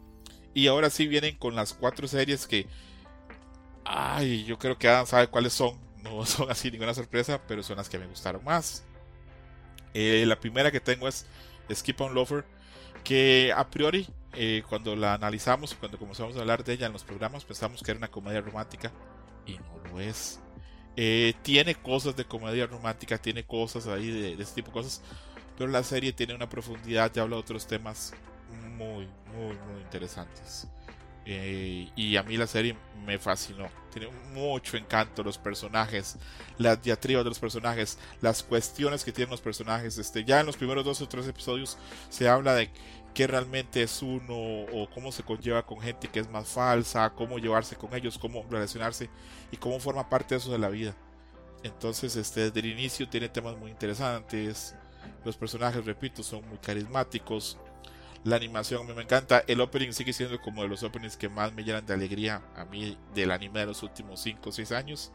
[0.54, 2.67] Y ahora sí vienen con las cuatro series que,
[3.86, 7.78] ay, yo creo que Adam sabe cuáles son, no son así ninguna sorpresa, pero son
[7.78, 8.84] las que me gustaron más.
[9.93, 11.26] Eh, la primera que tengo es
[11.74, 12.45] Skip on Lover,
[13.04, 17.04] que a priori, eh, cuando la analizamos, cuando comenzamos a hablar de ella en los
[17.04, 18.92] programas, pensamos que era una comedia romántica
[19.46, 20.40] y no lo es.
[20.96, 25.02] Eh, tiene cosas de comedia romántica, tiene cosas ahí de, de, ese tipo de cosas,
[25.58, 28.14] pero la serie tiene una profundidad y habla de otros temas
[28.78, 30.68] muy, muy, muy interesantes.
[31.25, 33.69] Eh, y a mí la serie me fascinó.
[33.91, 36.17] Tiene mucho encanto los personajes,
[36.57, 39.97] las diatribas de los personajes, las cuestiones que tienen los personajes.
[39.97, 41.77] Este, ya en los primeros dos o tres episodios
[42.10, 42.69] se habla de
[43.13, 44.36] qué realmente es uno
[44.73, 48.45] o cómo se conlleva con gente que es más falsa, cómo llevarse con ellos, cómo
[48.49, 49.10] relacionarse
[49.51, 50.95] y cómo forma parte de eso de la vida.
[51.63, 54.75] Entonces, este, desde el inicio tiene temas muy interesantes.
[55.23, 57.57] Los personajes, repito, son muy carismáticos
[58.23, 59.43] la animación a mí me encanta.
[59.47, 62.65] El opening sigue siendo como de los openings que más me llenan de alegría a
[62.65, 65.12] mí del anime de los últimos 5 o 6 años.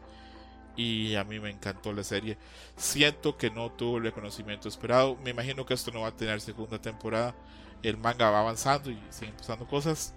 [0.75, 2.37] Y a mí me encantó la serie.
[2.75, 5.15] Siento que no tuvo el reconocimiento esperado.
[5.23, 7.33] Me imagino que esto no va a tener segunda temporada.
[7.81, 10.13] El manga va avanzando y siguen pasando cosas.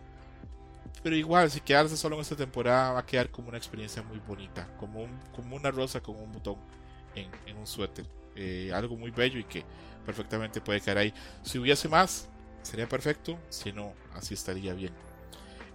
[1.02, 4.18] Pero igual, si quedarse solo en esta temporada va a quedar como una experiencia muy
[4.18, 4.68] bonita.
[4.78, 6.56] Como, como una rosa con un botón
[7.14, 8.04] en, un suéter.
[8.36, 9.64] Eh, algo muy bello y que
[10.04, 11.14] perfectamente puede quedar ahí.
[11.42, 12.28] Si hubiese más,
[12.62, 14.92] sería perfecto, si no, así estaría bien.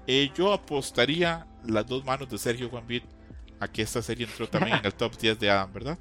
[0.08, 3.04] Eh, yo apostaría las dos manos de Sergio Juan Bit
[3.60, 5.98] a que esta serie entró también en el top 10 de Adam, ¿verdad?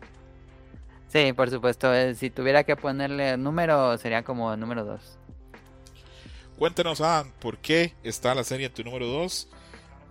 [1.09, 1.95] Sí, por supuesto.
[1.95, 5.19] Eh, si tuviera que ponerle número, sería como número 2.
[6.59, 9.49] Cuéntanos, Adam, ¿por qué está la serie en tu número 2?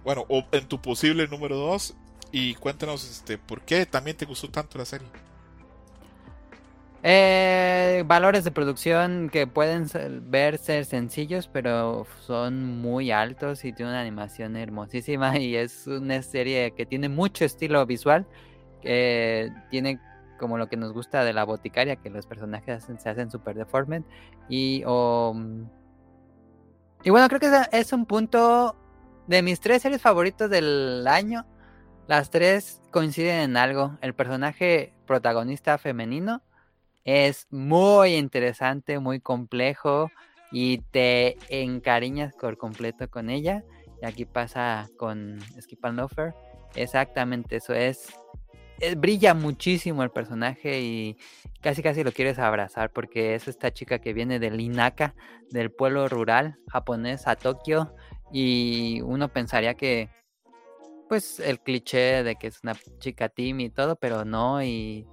[0.04, 1.94] Bueno, o en tu posible número 2.
[2.32, 5.08] Y cuéntanos este, por qué también te gustó tanto la serie.
[7.06, 9.88] Eh, valores de producción que pueden
[10.30, 16.22] ver ser sencillos, pero son muy altos y tiene una animación hermosísima y es una
[16.22, 18.26] serie que tiene mucho estilo visual,
[18.82, 20.00] tiene
[20.40, 24.04] como lo que nos gusta de la boticaria, que los personajes se hacen súper deformed
[24.50, 24.84] y
[27.06, 28.78] y bueno, creo que es un punto
[29.28, 31.46] de mis tres series favoritos del año.
[32.08, 33.98] Las tres coinciden en algo.
[34.02, 36.42] El personaje protagonista femenino
[37.04, 40.12] es muy interesante, muy complejo
[40.52, 43.64] y te encariñas por completo con ella.
[44.02, 46.34] Y aquí pasa con Skip and Loafer.
[46.76, 48.08] Exactamente eso es,
[48.98, 51.18] Brilla muchísimo el personaje y
[51.62, 55.16] casi casi lo quieres abrazar porque es esta chica que viene del Inaka,
[55.50, 57.96] del pueblo rural japonés a Tokio.
[58.32, 60.10] Y uno pensaría que
[61.08, 65.08] pues el cliché de que es una chica team y todo, pero no, y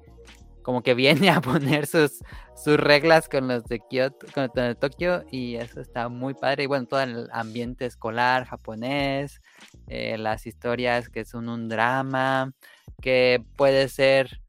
[0.63, 2.21] como que viene a poner sus,
[2.57, 6.65] sus reglas con los de Kyoto, con los de Tokio, y eso está muy padre.
[6.65, 9.41] Y bueno, todo el ambiente escolar japonés,
[9.89, 12.53] eh, las historias que son un drama,
[13.01, 14.41] que puede ser,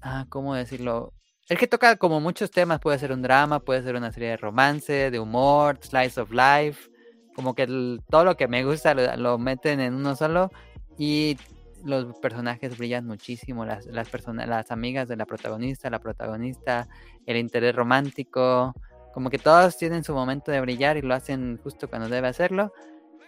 [0.00, 1.12] ah, ¿cómo decirlo?
[1.48, 4.36] El que toca como muchos temas, puede ser un drama, puede ser una serie de
[4.38, 6.90] romance, de humor, slice of life,
[7.34, 7.66] como que
[8.08, 10.50] todo lo que me gusta lo, meten en uno solo
[10.96, 11.36] y
[11.84, 16.88] los personajes brillan muchísimo, las, las personas, las amigas de la protagonista, la protagonista,
[17.26, 18.74] el interés romántico,
[19.12, 22.72] como que todos tienen su momento de brillar y lo hacen justo cuando debe hacerlo.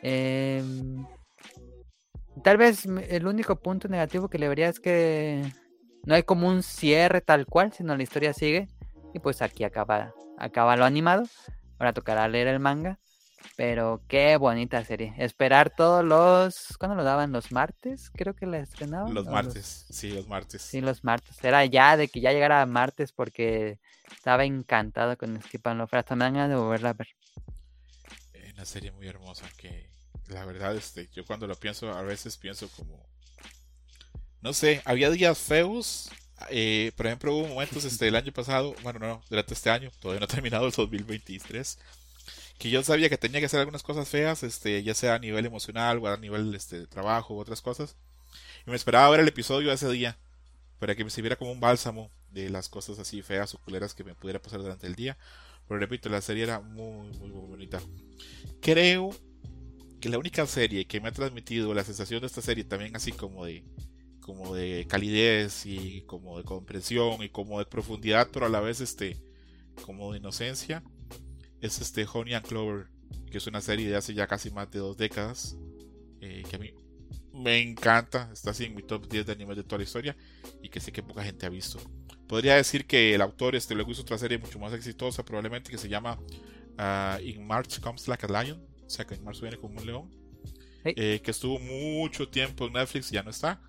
[0.02, 1.06] Em,
[2.42, 5.42] tal vez el único punto negativo que le vería es que
[6.04, 8.68] no hay como un cierre tal cual, sino la historia sigue.
[9.14, 11.24] Y pues aquí acaba, acaba lo animado.
[11.78, 12.98] Ahora tocará leer el manga.
[13.56, 15.14] Pero qué bonita serie.
[15.18, 16.76] Esperar todos los.
[16.78, 17.32] ¿Cuándo lo daban?
[17.32, 18.10] ¿Los martes?
[18.14, 19.14] Creo que la estrenaban.
[19.14, 20.62] Los martes, sí, los martes.
[20.62, 21.42] Sí, los martes.
[21.42, 23.78] Era ya de que ya llegara martes porque
[24.10, 26.00] estaba encantado con Skip and Lofer.
[26.00, 27.08] Hasta me dan de volverla a ver.
[28.54, 29.90] Una serie muy hermosa que
[30.28, 33.06] la verdad, este, yo cuando lo pienso, a veces pienso como
[34.46, 36.08] no sé, había días feos.
[36.50, 40.20] Eh, por ejemplo, hubo momentos este, el año pasado, bueno, no, durante este año, todavía
[40.20, 41.78] no ha terminado el 2023,
[42.58, 45.44] que yo sabía que tenía que hacer algunas cosas feas, este, ya sea a nivel
[45.46, 47.96] emocional o a nivel este, de trabajo u otras cosas.
[48.66, 50.18] Y me esperaba ver el episodio ese día,
[50.78, 54.04] para que me sirviera como un bálsamo de las cosas así feas o culeras que
[54.04, 55.16] me pudiera pasar durante el día.
[55.68, 57.80] Pero repito, la serie era muy, muy, muy bonita.
[58.60, 59.10] Creo
[60.00, 63.12] que la única serie que me ha transmitido la sensación de esta serie también así
[63.12, 63.64] como de
[64.20, 68.80] como de calidez y como de comprensión y como de profundidad, pero a la vez
[68.80, 69.16] este
[69.84, 70.82] como de inocencia,
[71.60, 72.88] es este Honey and Clover,
[73.30, 75.56] que es una serie de hace ya casi más de dos décadas,
[76.20, 76.72] eh, que a mí
[77.32, 80.16] me encanta, está así en mi top 10 de animes de toda la historia
[80.62, 81.78] y que sé que poca gente ha visto.
[82.26, 85.78] Podría decir que el autor este, luego hizo otra serie mucho más exitosa, probablemente que
[85.78, 86.18] se llama
[86.78, 89.86] uh, In March Comes Like a Lion, o sea que en marzo viene como un
[89.86, 90.10] león,
[90.84, 93.60] eh, que estuvo mucho tiempo en Netflix y ya no está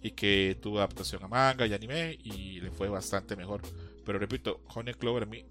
[0.00, 3.62] y que tuvo adaptación a manga y anime y le fue bastante mejor.
[4.04, 5.44] Pero repito, Honey Clover a mí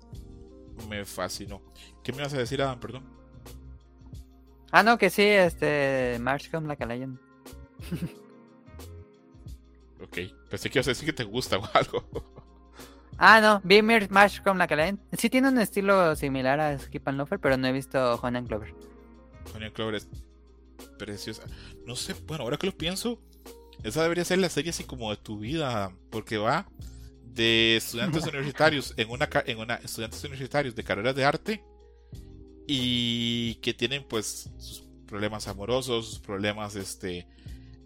[0.89, 1.61] me fascinó.
[2.03, 2.79] ¿Qué me vas a decir, Adam?
[2.79, 3.03] Perdón.
[4.71, 6.17] Ah, no, que sí, este.
[6.19, 7.19] March Come Like a Lion.
[10.01, 10.17] ok,
[10.49, 12.05] pensé que ibas a decir que te gusta o algo.
[13.17, 15.17] ah, no, vi March Come Like a.
[15.17, 18.73] Sí tiene un estilo similar a Skip and Lover, pero no he visto Honey Clover.
[19.53, 20.07] Honey Clover es
[20.97, 21.43] preciosa.
[21.85, 23.19] No sé, bueno, ahora que lo pienso,
[23.83, 26.67] esa debería ser la serie así como de tu vida, porque va
[27.33, 31.63] de estudiantes universitarios en una, en una estudiantes universitarios de carreras de arte
[32.67, 37.27] y que tienen pues sus problemas amorosos, sus problemas este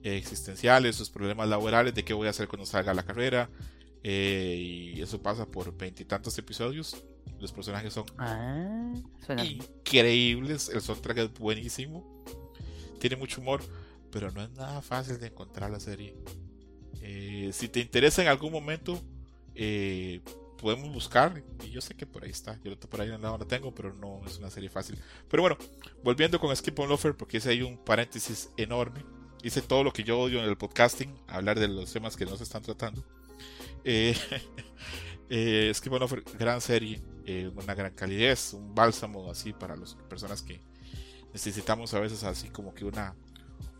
[0.04, 3.50] existenciales, sus problemas laborales de qué voy a hacer cuando salga la carrera
[4.04, 7.04] eh, y eso pasa por veintitantos episodios.
[7.40, 8.94] Los personajes son ah,
[9.44, 12.24] increíbles, el soundtrack es buenísimo,
[13.00, 13.62] tiene mucho humor
[14.16, 16.16] pero no es nada fácil de encontrar la serie.
[17.02, 18.98] Eh, si te interesa en algún momento,
[19.56, 20.22] eh,
[20.58, 21.44] podemos buscar.
[21.64, 22.60] Y yo sé que por ahí está.
[22.64, 24.98] Yo por ahí no la tengo, pero no es una serie fácil.
[25.30, 25.58] Pero bueno,
[26.04, 29.04] volviendo con Skip on Lofer, porque ese hay un paréntesis enorme.
[29.44, 32.36] Hice todo lo que yo odio en el podcasting, hablar de los temas que no
[32.38, 33.04] se están tratando.
[33.84, 34.16] Eh,
[35.30, 37.02] eh Skip on Lofer, gran serie,
[37.56, 40.62] una gran calidez, un bálsamo así para las personas que
[41.34, 43.14] necesitamos a veces así como que una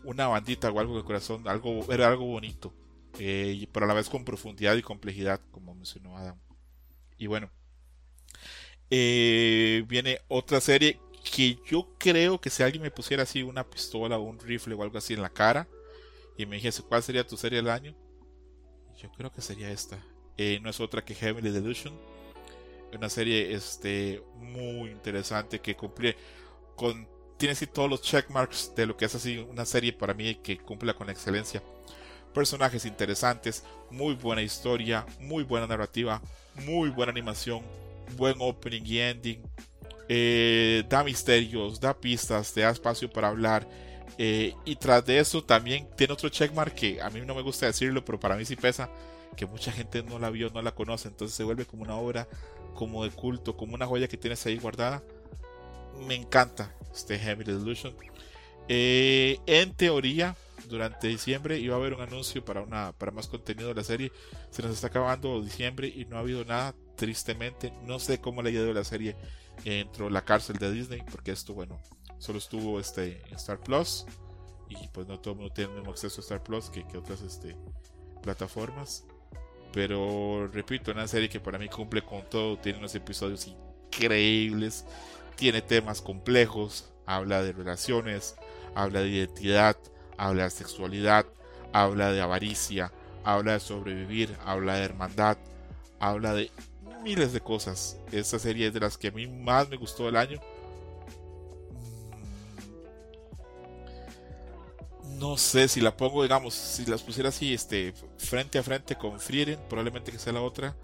[0.06, 2.72] una bandita o algo de corazón, algo, era algo bonito,
[3.18, 6.38] eh, pero a la vez con profundidad y complejidad, como mencionó Adam.
[7.18, 7.50] Y bueno,
[8.90, 14.18] eh, viene otra serie que yo creo que si alguien me pusiera así una pistola
[14.18, 15.66] o un rifle o algo así en la cara
[16.36, 17.94] y me dijese cuál sería tu serie del año,
[19.00, 19.98] yo creo que sería esta.
[20.36, 21.98] Eh, no es otra que Heavenly Delusion.
[22.92, 26.16] Una serie este, muy interesante que cumple
[26.76, 30.36] con tiene así todos los checkmarks de lo que es así una serie para mí
[30.36, 31.62] que cumple con excelencia.
[32.36, 36.20] Personajes interesantes, muy buena historia, muy buena narrativa,
[36.66, 37.62] muy buena animación,
[38.14, 39.42] buen opening y ending.
[40.06, 43.66] Eh, da misterios, da pistas, te da espacio para hablar.
[44.18, 47.64] Eh, y tras de eso también tiene otro checkmark que a mí no me gusta
[47.64, 48.90] decirlo, pero para mí sí pesa,
[49.34, 52.28] que mucha gente no la vio, no la conoce, entonces se vuelve como una obra
[52.74, 55.02] como de culto, como una joya que tienes ahí guardada.
[56.06, 57.96] Me encanta, este Heavy Delusion.
[58.68, 60.36] Eh, en teoría,
[60.68, 64.12] durante diciembre iba a haber un anuncio para, una, para más contenido de la serie.
[64.50, 67.72] Se nos está acabando diciembre y no ha habido nada, tristemente.
[67.84, 69.16] No sé cómo le ha ido la serie
[69.64, 71.80] dentro de la cárcel de Disney, porque esto, bueno,
[72.18, 74.06] solo estuvo este, en Star Plus.
[74.68, 76.98] y pues no todo el mundo tiene el mismo acceso a Star Plus que, que
[76.98, 77.56] otras este,
[78.22, 79.04] plataformas.
[79.72, 84.84] Pero repito, una serie que para mí cumple con todo, tiene unos episodios increíbles,
[85.36, 88.36] tiene temas complejos, habla de relaciones,
[88.74, 89.76] habla de identidad,
[90.16, 91.26] habla de sexualidad,
[91.72, 92.92] habla de avaricia,
[93.24, 95.36] habla de sobrevivir, habla de hermandad,
[95.98, 96.50] habla de
[97.02, 97.98] miles de cosas.
[98.12, 100.40] Esta serie es de las que a mí más me gustó del año.
[105.02, 108.96] Mm, no sé si la pongo, digamos, si las pusiera así, este, frente a frente
[108.96, 110.74] con Frieren, probablemente que sea la otra.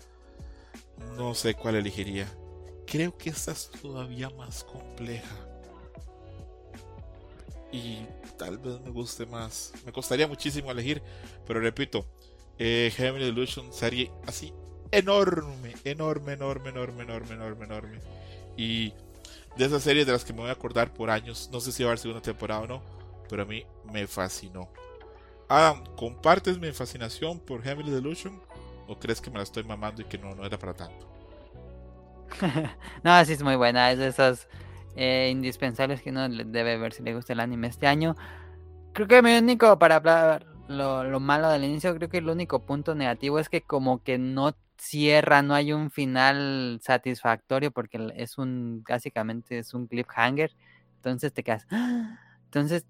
[1.17, 2.27] No sé cuál elegiría.
[2.87, 5.37] Creo que esta es todavía más compleja.
[7.73, 8.07] Y
[8.43, 9.73] tal vez me guste más.
[9.85, 11.03] Me costaría muchísimo elegir,
[11.47, 12.05] pero repito,
[12.59, 14.53] eh, Heavenly serie así
[14.93, 18.01] enorme, enorme, enorme, enorme, enorme, enorme, enorme.
[18.57, 18.93] Y
[19.57, 21.83] de esas series de las que me voy a acordar por años, no sé si
[21.83, 22.83] va a haber segunda temporada o no,
[23.29, 24.69] pero a mí me fascinó.
[25.49, 28.41] Adam, ¿compartes mi fascinación por Heavenly Delusion
[28.87, 31.09] o crees que me la estoy mamando y que no, no era para tanto?
[33.03, 34.49] no, sí es muy buena, es de esas
[34.97, 38.17] eh, indispensables que uno debe ver si le gusta el anime este año.
[38.93, 42.65] Creo que mi único, para hablar lo, lo malo del inicio, creo que el único
[42.65, 48.37] punto negativo es que como que no cierra, no hay un final satisfactorio porque es
[48.37, 50.53] un, básicamente es un cliffhanger,
[50.97, 51.67] entonces te quedas,
[52.47, 52.85] entonces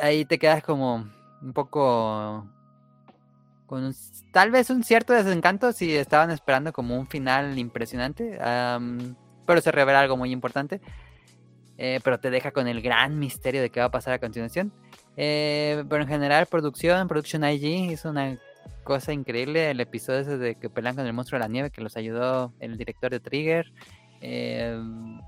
[0.00, 1.06] ahí te quedas como
[1.40, 2.46] un poco
[3.66, 3.94] con
[4.30, 8.38] tal vez un cierto desencanto si estaban esperando como un final impresionante,
[9.46, 10.82] pero se revela algo muy importante,
[11.84, 14.72] eh, pero te deja con el gran misterio de qué va a pasar a continuación.
[15.16, 18.38] Eh, pero en general, producción, Production IG hizo una
[18.84, 21.80] cosa increíble el episodio ese de que pelean con el monstruo de la nieve que
[21.80, 23.72] los ayudó el director de Trigger.
[24.20, 25.20] Em,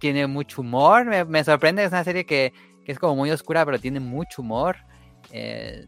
[0.00, 2.54] tiene mucho humor, me, sorprende, es una serie que,
[2.86, 4.78] es como muy oscura, pero tiene mucho humor.
[5.32, 5.86] Eh,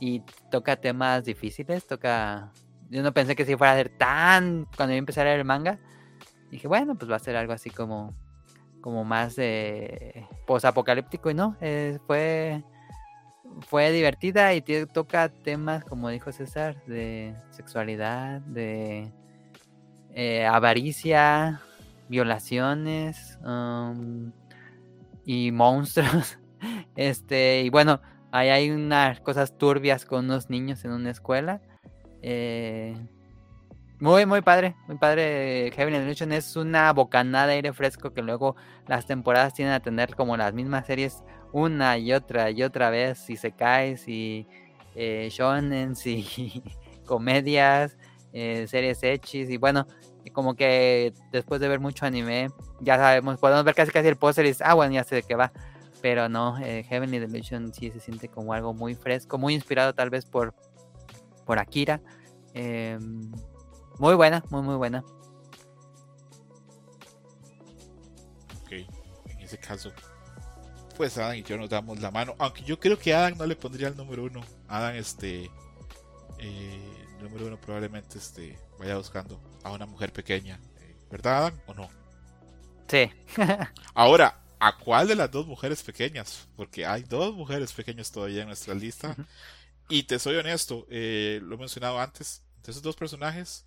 [0.00, 2.52] y toca temas difíciles, toca...
[2.90, 4.66] Yo no pensé que si fuera a ser tan...
[4.76, 5.78] Cuando yo empecé a leer el manga,
[6.50, 8.14] dije, bueno, pues va a ser algo así como,
[8.80, 12.64] como más de post-apocalíptico y no, eh, fue
[13.60, 19.12] fue divertida y toca temas, como dijo César, de sexualidad, de
[20.14, 21.60] eh, avaricia,
[22.08, 24.32] violaciones um,
[25.24, 26.38] y monstruos.
[26.94, 28.02] Este, y bueno,
[28.32, 31.62] ahí hay unas cosas turbias con unos niños en una escuela.
[32.20, 32.94] Eh,
[34.00, 35.70] muy, muy padre, muy padre.
[35.74, 40.16] Heaven Evolution es una bocanada de aire fresco que luego las temporadas tienen a tener
[40.16, 41.22] como las mismas series
[41.52, 44.46] una y otra y otra vez, si se cae, si
[44.94, 46.62] eh, shonen, si
[47.04, 47.96] comedias,
[48.32, 49.86] eh, series hechis y bueno,
[50.32, 52.48] como que después de ver mucho anime,
[52.80, 55.22] ya sabemos, podemos ver casi casi el póster y dices, ah, bueno, ya sé de
[55.22, 55.52] qué va.
[56.02, 60.08] Pero no, eh, Heavenly Delusion sí se siente como algo muy fresco, muy inspirado tal
[60.08, 60.54] vez por,
[61.44, 62.00] por Akira.
[62.54, 63.30] Em,
[64.00, 65.04] muy buena, muy, muy buena.
[68.62, 69.92] Ok, en ese caso,
[70.96, 72.34] pues Adam y yo nos damos la mano.
[72.38, 74.40] Aunque yo creo que Adam no le pondría el número uno.
[74.68, 75.50] Adam, este.
[76.38, 80.58] Eh, número uno probablemente este, vaya buscando a una mujer pequeña.
[80.80, 81.60] Eh, ¿Verdad, Adam?
[81.66, 81.90] ¿O no?
[82.88, 83.10] Sí.
[83.94, 86.48] Ahora, ¿a cuál de las dos mujeres pequeñas?
[86.56, 89.14] Porque hay dos mujeres pequeñas todavía en nuestra lista.
[89.90, 92.42] Y te soy honesto, eh, lo he mencionado antes.
[92.62, 93.66] De esos dos personajes,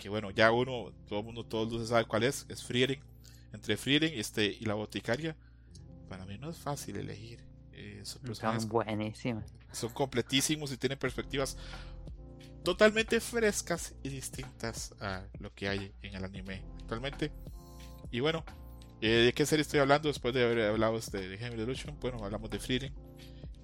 [0.00, 2.98] que bueno, ya uno, todo el mundo, todo el mundo sabe cuál es, es Frieren.
[3.52, 5.36] Entre Frieren este, y la boticaria
[6.08, 7.44] para mí no es fácil elegir.
[7.72, 9.44] Eh, son buenísimos.
[9.72, 11.58] Son completísimos y tienen perspectivas
[12.64, 17.30] totalmente frescas y distintas a lo que hay en el anime actualmente.
[18.10, 18.42] Y bueno,
[19.02, 21.98] eh, ¿de qué serie estoy hablando después de haber hablado este, de Heavy Delusion?
[22.00, 22.90] Bueno, hablamos de Freedom.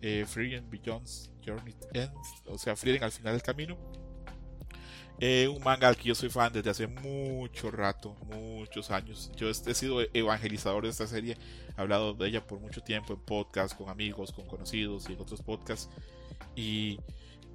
[0.02, 4.05] Eh, Freedom Beyond's Journey Ends, o sea, Freedom al final del camino.
[5.18, 9.30] Eh, un manga al que yo soy fan desde hace mucho rato, muchos años.
[9.34, 11.38] Yo he sido evangelizador de esta serie,
[11.76, 15.20] he hablado de ella por mucho tiempo en podcast, con amigos, con conocidos y en
[15.20, 15.88] otros podcasts.
[16.54, 17.00] Y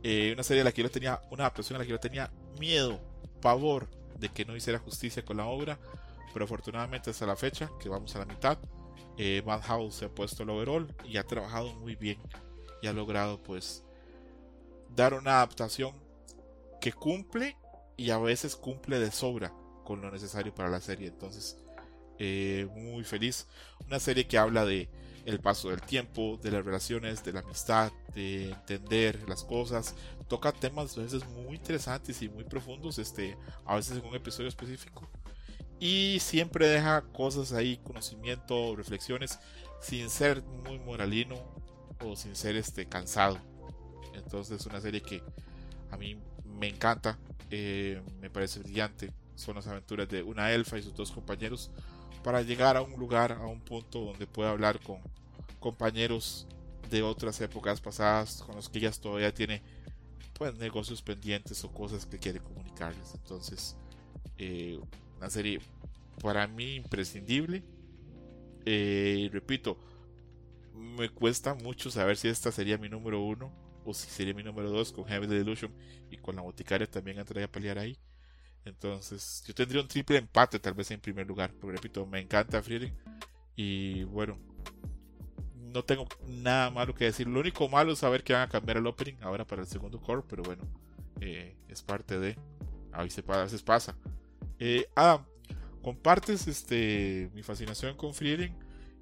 [0.01, 2.99] eh, una serie a la que yo tenía, una adaptación a que yo tenía miedo,
[3.41, 3.87] pavor
[4.17, 5.77] de que no hiciera justicia con la obra.
[6.33, 8.57] Pero afortunadamente hasta la fecha, que vamos a la mitad,
[9.17, 12.17] eh, Madhouse se ha puesto el overall y ha trabajado muy bien
[12.81, 13.83] y ha logrado pues
[14.95, 15.93] dar una adaptación
[16.81, 17.55] que cumple
[17.95, 19.53] y a veces cumple de sobra
[19.85, 21.07] con lo necesario para la serie.
[21.07, 21.57] Entonces,
[22.19, 23.47] eh, muy feliz.
[23.87, 24.89] Una serie que habla de
[25.25, 29.95] el paso del tiempo, de las relaciones, de la amistad, de entender las cosas.
[30.27, 34.49] Toca temas a veces muy interesantes y muy profundos, este, a veces en un episodio
[34.49, 35.07] específico.
[35.79, 39.39] Y siempre deja cosas ahí, conocimiento, reflexiones,
[39.81, 41.35] sin ser muy moralino.
[42.03, 43.37] o sin ser este cansado.
[44.15, 45.21] Entonces es una serie que
[45.91, 46.17] a mí
[46.59, 47.17] me encanta,
[47.49, 49.11] eh, me parece brillante.
[49.35, 51.71] Son las aventuras de una elfa y sus dos compañeros
[52.23, 54.99] para llegar a un lugar, a un punto donde pueda hablar con
[55.59, 56.47] compañeros
[56.89, 59.61] de otras épocas pasadas con los que ellas todavía tiene
[60.33, 63.13] pues negocios pendientes o cosas que quiere comunicarles.
[63.15, 63.77] Entonces,
[64.37, 64.79] eh,
[65.17, 65.59] una serie
[66.21, 67.63] para mí imprescindible.
[68.65, 69.77] Eh, repito,
[70.73, 73.51] me cuesta mucho saber si esta sería mi número uno
[73.85, 75.71] o si sería mi número dos con Heavy Delusion
[76.09, 77.97] y con la boticaria también entraría a pelear ahí.
[78.65, 81.51] Entonces, yo tendría un triple empate tal vez en primer lugar.
[81.59, 82.95] Pero repito, me encanta Frieden.
[83.55, 84.37] Y bueno,
[85.55, 87.27] no tengo nada malo que decir.
[87.27, 89.99] Lo único malo es saber que van a cambiar el opening ahora para el segundo
[89.99, 90.23] core.
[90.27, 90.63] Pero bueno,
[91.19, 92.37] eh, es parte de.
[92.91, 93.95] A veces, pasa.
[94.59, 95.25] Eh, Adam,
[95.81, 98.55] compartes este, mi fascinación con Frieden.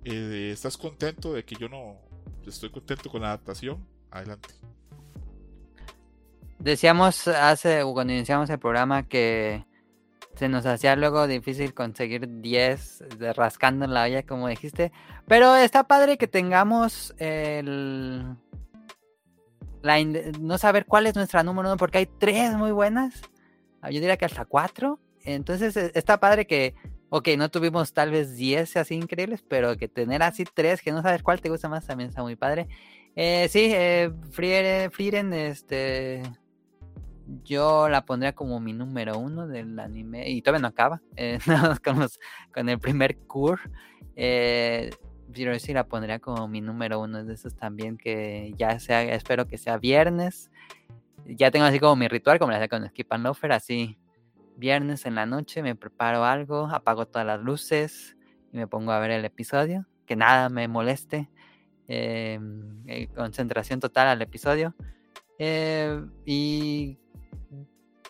[0.05, 1.97] Eh, ¿Estás contento de que yo no
[2.45, 3.85] estoy contento con la adaptación?
[4.11, 4.49] Adelante.
[6.59, 9.65] Decíamos hace, cuando iniciamos el programa, que
[10.35, 14.91] se nos hacía luego difícil conseguir 10 de rascando en la olla, como dijiste.
[15.27, 18.35] Pero está padre que tengamos el.
[19.81, 23.21] La no saber cuál es nuestra número uno, porque hay tres muy buenas.
[23.81, 24.99] Ah, yo diría que hasta cuatro.
[25.23, 26.75] Entonces e, está padre que,
[27.09, 31.01] ok, no tuvimos tal vez 10 así increíbles, pero que tener así tres, que no
[31.01, 32.67] sabes cuál te gusta más, también está muy padre.
[33.15, 36.23] Eh, sí, eh, Frieren, este,
[37.43, 40.29] yo la pondría como mi número uno del anime.
[40.29, 41.01] Y todavía no acaba.
[41.15, 41.39] Eh,
[42.53, 43.59] con, el primer cur.
[44.15, 44.91] Eh,
[45.33, 47.97] pero sí la pondría como mi número uno de esos también.
[47.97, 50.49] Que ya sea, espero que sea viernes.
[51.25, 53.51] Ya tengo así como mi ritual, como la hacía con Skip and Lofer.
[53.51, 53.97] Así,
[54.57, 58.17] viernes en la noche me preparo algo, apago todas las luces
[58.51, 59.85] y me pongo a ver el episodio.
[60.05, 61.29] Que nada me moleste.
[61.87, 64.75] Em, eh, concentración total al episodio.
[65.39, 66.99] Eh, y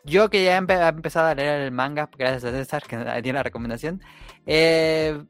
[0.06, 3.44] yo que ya he empezado a leer el manga, gracias a César, que tiene la
[3.44, 4.02] recomendación.
[4.46, 5.24] Eh,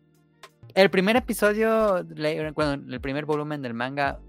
[0.76, 2.06] el primer episodio,
[2.54, 4.20] bueno, el primer volumen del manga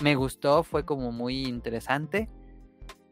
[0.00, 2.28] me gustó, fue como muy interesante.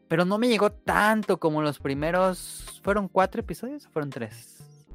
[0.07, 2.81] Pero no me llegó tanto como los primeros.
[2.83, 4.85] ¿Fueron cuatro episodios o fueron tres?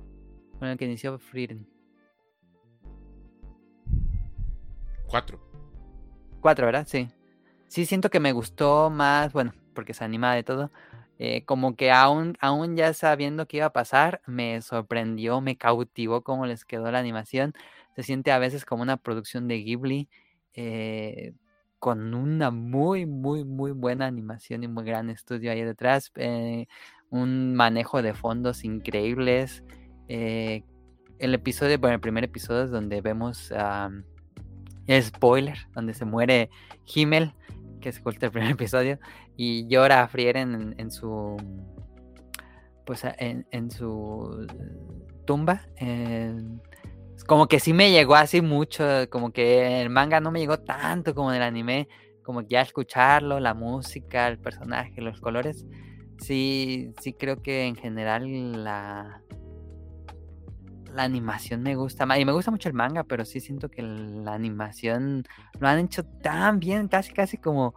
[0.59, 1.67] Con el que inició Frieden.
[5.07, 5.41] Cuatro.
[6.41, 6.87] Cuatro, ¿verdad?
[6.87, 7.09] Sí.
[7.69, 10.71] Sí, siento que me gustó más, bueno, porque se anima de todo.
[11.19, 16.23] Eh, como que aún, aún ya sabiendo qué iba a pasar, me sorprendió, me cautivó
[16.23, 17.55] cómo les quedó la animación.
[17.95, 20.09] Se siente a veces como una producción de Ghibli,
[20.55, 21.33] eh,
[21.79, 26.13] con una muy, muy, muy buena animación y muy gran estudio ahí detrás.
[26.17, 26.67] Eh,
[27.11, 29.63] un manejo de fondos increíbles.
[30.09, 33.53] el episodio, bueno, el primer episodio es donde vemos,
[35.01, 36.51] spoiler, donde se muere
[36.95, 37.33] Himmel
[37.81, 38.99] que es el primer episodio,
[39.37, 41.37] y llora a Frieren en, su
[42.85, 44.47] pues en, su
[45.27, 45.67] tumba.
[47.27, 51.15] como que sí me llegó así mucho, como que el manga no me llegó tanto
[51.15, 51.89] como en el anime,
[52.23, 55.65] como que ya escucharlo, la música, el personaje, los colores,
[56.19, 59.23] sí, sí creo que en general la,
[60.97, 62.07] la animación me gusta.
[62.19, 65.25] Y me gusta mucho el manga, pero sí siento que la animación
[65.61, 67.75] lo han hecho tan bien, casi casi como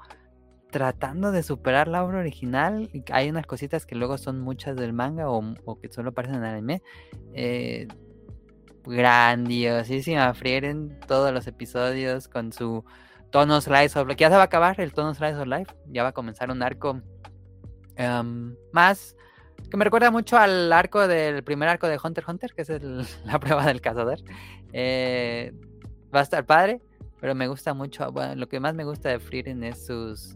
[0.72, 2.90] tratando de superar la obra original.
[3.12, 6.50] Hay unas cositas que luego son muchas del manga o, que solo aparecen en el
[6.50, 6.82] anime.
[7.34, 7.88] Eh,
[8.86, 10.34] grandiosísima.
[10.34, 12.86] Frieren todos los episodios con su
[13.32, 14.20] tono slice of life.
[14.20, 15.76] Ya se va a acabar el tono slice of life.
[15.88, 17.02] Ya va a comenzar un arco
[17.96, 19.18] em, más
[19.70, 22.70] que me recuerda mucho al arco del primer arco de Hunter Hunter, que es
[23.26, 24.20] la prueba del cazador.
[24.74, 25.54] Eh,
[26.14, 26.82] va a estar padre,
[27.20, 28.12] pero me gusta mucho.
[28.12, 30.36] Bueno, lo que más me gusta de Frieren es sus,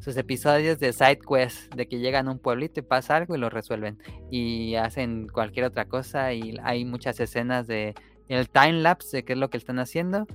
[0.00, 3.38] sus episodios de side quest, de que llegan a un pueblito y pasa algo y
[3.38, 3.98] lo resuelven.
[4.30, 6.32] Y hacen cualquier otra cosa.
[6.32, 7.94] Y hay muchas escenas de
[8.28, 10.26] el time lapse de qué es lo que están haciendo.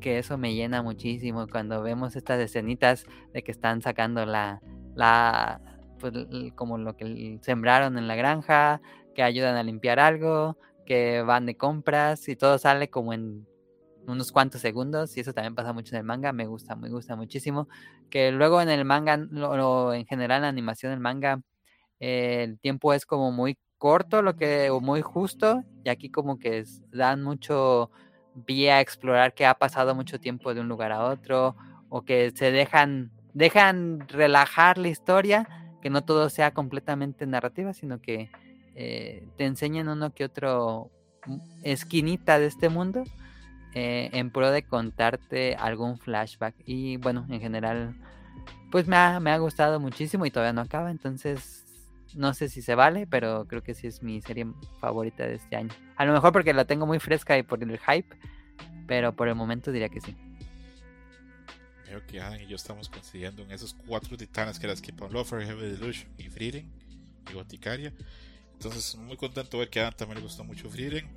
[0.00, 4.60] que eso me llena muchísimo cuando vemos estas escenitas de que están sacando la,
[4.94, 5.60] la
[5.98, 6.12] pues,
[6.54, 8.80] como lo que sembraron en la granja,
[9.14, 13.46] que ayudan a limpiar algo, que van de compras y todo sale como en
[14.06, 17.16] unos cuantos segundos y eso también pasa mucho en el manga, me gusta, me gusta
[17.16, 17.68] muchísimo,
[18.08, 21.40] que luego en el manga, en general la animación del manga,
[22.00, 26.38] eh, el tiempo es como muy corto, lo que, o muy justo, y aquí como
[26.38, 27.90] que dan mucho
[28.34, 31.56] vía a explorar que ha pasado mucho tiempo de un lugar a otro,
[31.88, 35.48] o que se dejan, dejan relajar la historia,
[35.80, 38.30] que no todo sea completamente narrativa, sino que
[38.74, 40.90] eh, te enseñen uno que otro
[41.26, 43.04] mm, esquinita de este mundo
[43.74, 46.54] eh, en pro de contarte algún flashback.
[46.64, 47.94] Y bueno, en general,
[48.70, 51.66] pues me ha, me ha gustado muchísimo y todavía no acaba, entonces
[52.14, 54.46] no sé si se vale, pero creo que sí es mi serie
[54.80, 55.70] favorita de este año.
[55.96, 58.16] A lo mejor porque la tengo muy fresca y por el hype,
[58.86, 60.16] pero por el momento diría que sí.
[61.96, 65.14] Veo que Adam y yo estamos consiguiendo en esos cuatro titanes que eran Skip on
[65.14, 66.70] Lover, Heavy Delusion y Frieren
[67.30, 67.90] y Boticaria.
[68.52, 71.08] Entonces, muy contento de ver que a Adam también le gustó mucho Frieren.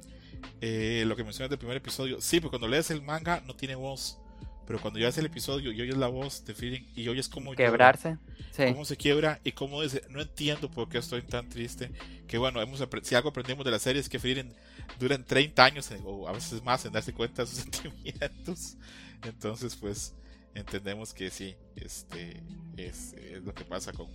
[0.61, 3.75] Eh, lo que mencionas del primer episodio, sí, porque cuando lees el manga no tiene
[3.75, 4.19] voz,
[4.65, 7.53] pero cuando ya haces el episodio y oyes la voz de Frieren y oyes cómo
[7.55, 8.17] quebrarse,
[8.55, 11.91] cómo se quiebra y cómo dice, no entiendo por qué estoy tan triste.
[12.25, 14.53] Que bueno, hemos si algo aprendimos de la serie es que Frieren
[14.97, 18.77] duran 30 años o a veces más en darse cuenta de sus sentimientos.
[19.23, 20.13] Entonces, pues
[20.53, 22.43] entendemos que sí, este
[22.77, 24.07] es, es lo que pasa con,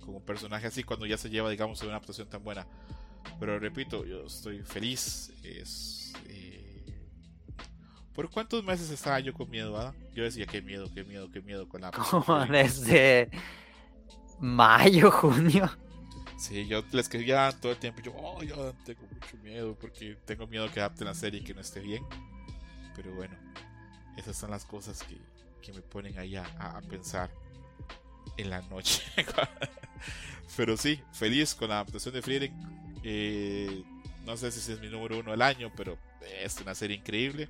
[0.00, 2.66] con un personaje así cuando ya se lleva, digamos, una adaptación tan buena.
[3.40, 5.32] Pero repito, yo estoy feliz.
[5.42, 6.84] Es, eh...
[8.12, 9.76] ¿Por cuántos meses estaba yo con miedo?
[9.76, 9.94] Ah?
[10.14, 11.90] Yo decía, qué miedo, qué miedo, qué miedo con la...
[12.10, 13.30] Como desde
[14.38, 15.70] mayo, junio.
[16.36, 18.02] Sí, yo les escribía todo el tiempo.
[18.02, 21.54] Yo, oh, yo tengo mucho miedo porque tengo miedo que adapten la serie y que
[21.54, 22.04] no esté bien.
[22.94, 23.34] Pero bueno,
[24.16, 25.18] esas son las cosas que,
[25.64, 27.30] que me ponen ahí a, a pensar
[28.36, 29.02] en la noche.
[30.56, 32.52] Pero sí, feliz con la adaptación de Frieden
[33.04, 33.84] eh,
[34.24, 35.98] no sé si es mi número uno del año, pero
[36.42, 37.48] es una serie increíble.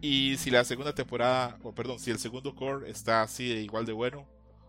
[0.00, 3.86] Y si la segunda temporada, o perdón, si el segundo core está así de igual
[3.86, 4.26] de bueno,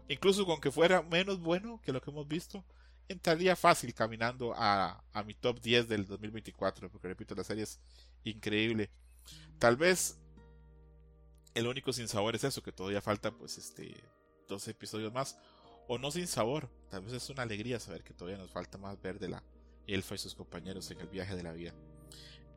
[0.07, 2.63] incluso con que fuera menos bueno que lo que hemos visto,
[3.07, 7.79] entraría fácil caminando a, a mi top 10 del 2024, porque repito, la serie es
[8.23, 8.91] increíble.
[9.57, 10.19] Tal vez
[11.53, 13.95] el único sin sabor es eso, que todavía falta pues este
[14.47, 15.37] 12 episodios más,
[15.87, 19.01] o no sin sabor, tal vez es una alegría saber que todavía nos falta más
[19.01, 19.43] ver de la,
[19.87, 21.73] Elfa y sus compañeros en el viaje de la vida.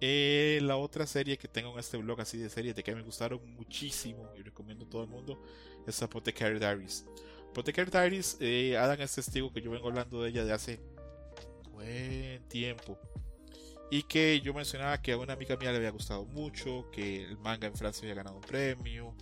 [0.00, 3.02] Eh, la otra serie que tengo en este blog así de series de que me
[3.02, 5.42] gustaron muchísimo y recomiendo a todo el mundo
[5.86, 7.06] es Apothecary Diaries.
[7.50, 10.80] Apothecary Diaries, eh, Adam es testigo que yo vengo hablando de ella de hace
[11.72, 12.98] buen tiempo.
[13.90, 17.38] Y que yo mencionaba que a una amiga mía le había gustado mucho, que el
[17.38, 19.14] manga en Francia había ganado un premio,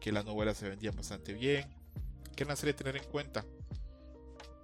[0.00, 1.68] que las novelas se vendían bastante bien,
[2.34, 3.44] que era una serie a tener en cuenta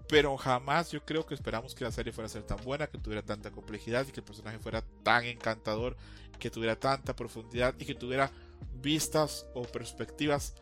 [0.09, 2.99] pero jamás yo creo que esperamos que la serie fuera a ser tan buena, que
[2.99, 5.97] tuviera tanta complejidad y que el personaje fuera tan encantador,
[6.39, 8.31] que tuviera tanta profundidad y que tuviera
[8.75, 10.55] vistas o perspectivas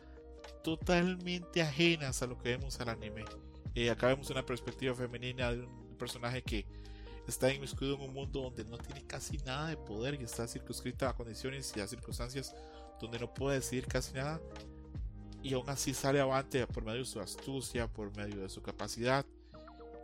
[0.63, 3.25] totalmente ajenas a lo que vemos al anime.
[3.75, 6.65] Eh, acá vemos una perspectiva femenina de un personaje que
[7.27, 11.09] está inmiscuido en un mundo donde no tiene casi nada de poder y está circunscrita
[11.09, 12.55] a condiciones y a circunstancias
[12.99, 14.39] donde no puede decidir casi nada
[15.43, 19.25] y aún así sale avante por medio de su astucia, por medio de su capacidad.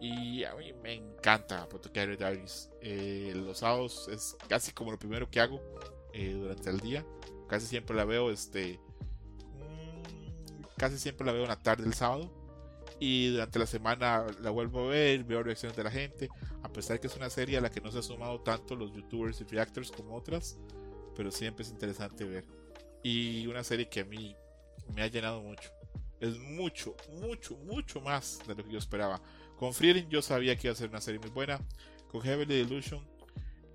[0.02, 2.70] Y a mí me encanta Apothecary Diaries.
[2.82, 5.62] Eh, los sábados es casi como lo primero que hago
[6.14, 7.06] eh, durante el día.
[7.48, 8.80] Casi siempre la veo, este.
[9.58, 12.30] Mm, casi siempre la veo en la tarde del sábado.
[13.00, 16.30] Y durante la semana la vuelvo a ver, veo reacciones de la gente.
[16.64, 18.94] A pesar que es una serie a la que no se ha sumado tanto los
[18.94, 20.58] youtubers y reactors como otras.
[21.16, 22.46] Pero siempre es interesante ver.
[23.02, 24.36] Y una serie que a mí
[24.94, 25.72] me ha llenado mucho.
[26.20, 29.22] Es mucho, mucho, mucho más de lo que yo esperaba.
[29.56, 31.60] Con Frieren yo sabía que iba a ser una serie muy buena.
[32.12, 33.08] Con Heavenly Delusion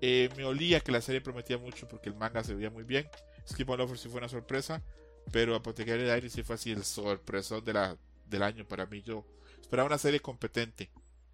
[0.01, 3.07] eh, me olía que la serie prometía mucho porque el manga se veía muy bien.
[3.47, 4.83] Skip on Lover sí fue una sorpresa.
[5.31, 7.97] Pero Apothecary Diaries sí fue así el sorpresón de la,
[8.27, 9.01] del año para mí.
[9.01, 9.25] Yo
[9.61, 10.91] esperaba una serie competente.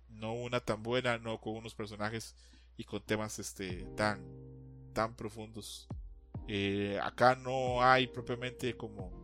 [0.09, 2.35] No una tan buena, no con unos personajes
[2.77, 4.21] y con temas este, tan,
[4.93, 5.87] tan profundos.
[6.47, 9.21] Eh, acá no hay propiamente como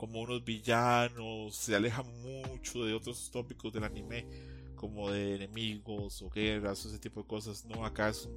[0.00, 4.26] como unos villanos, se aleja mucho de otros tópicos del anime,
[4.74, 7.66] como de enemigos o guerras, ese tipo de cosas.
[7.66, 8.34] No, acá es un,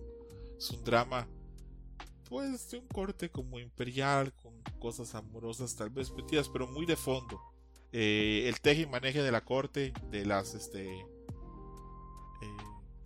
[0.57, 1.25] es un drama,
[2.27, 6.97] pues de un corte como imperial, con cosas amorosas tal vez metidas, pero muy de
[6.97, 7.39] fondo.
[7.93, 11.05] Eh, el teje y maneje de la corte, de las, este, eh,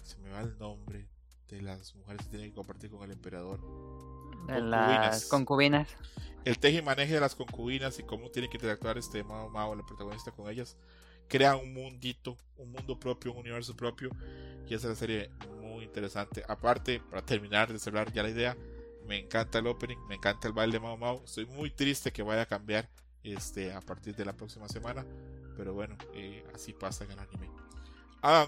[0.04, 1.08] se me va el nombre,
[1.50, 3.60] de las mujeres que tienen que compartir con el emperador.
[4.48, 5.90] De las concubinas
[6.48, 9.74] el teje y maneje de las concubinas y cómo tiene que interactuar este Mao Mao,
[9.74, 10.78] el protagonista, con ellas,
[11.28, 14.12] crea un mundito, un mundo propio, un universo propio.
[14.66, 15.32] Y esa es la serie
[15.62, 16.46] muy interesante.
[16.48, 18.58] Aparte, para terminar de cerrar ya la idea,
[19.06, 21.22] me encanta el opening, me encanta el baile de Mao Mao.
[21.26, 22.90] Estoy muy triste que vaya a cambiar
[23.24, 25.06] este, a partir de la próxima semana.
[25.56, 27.50] Pero bueno, eh, así pasa en el anime.
[28.22, 28.48] Ah,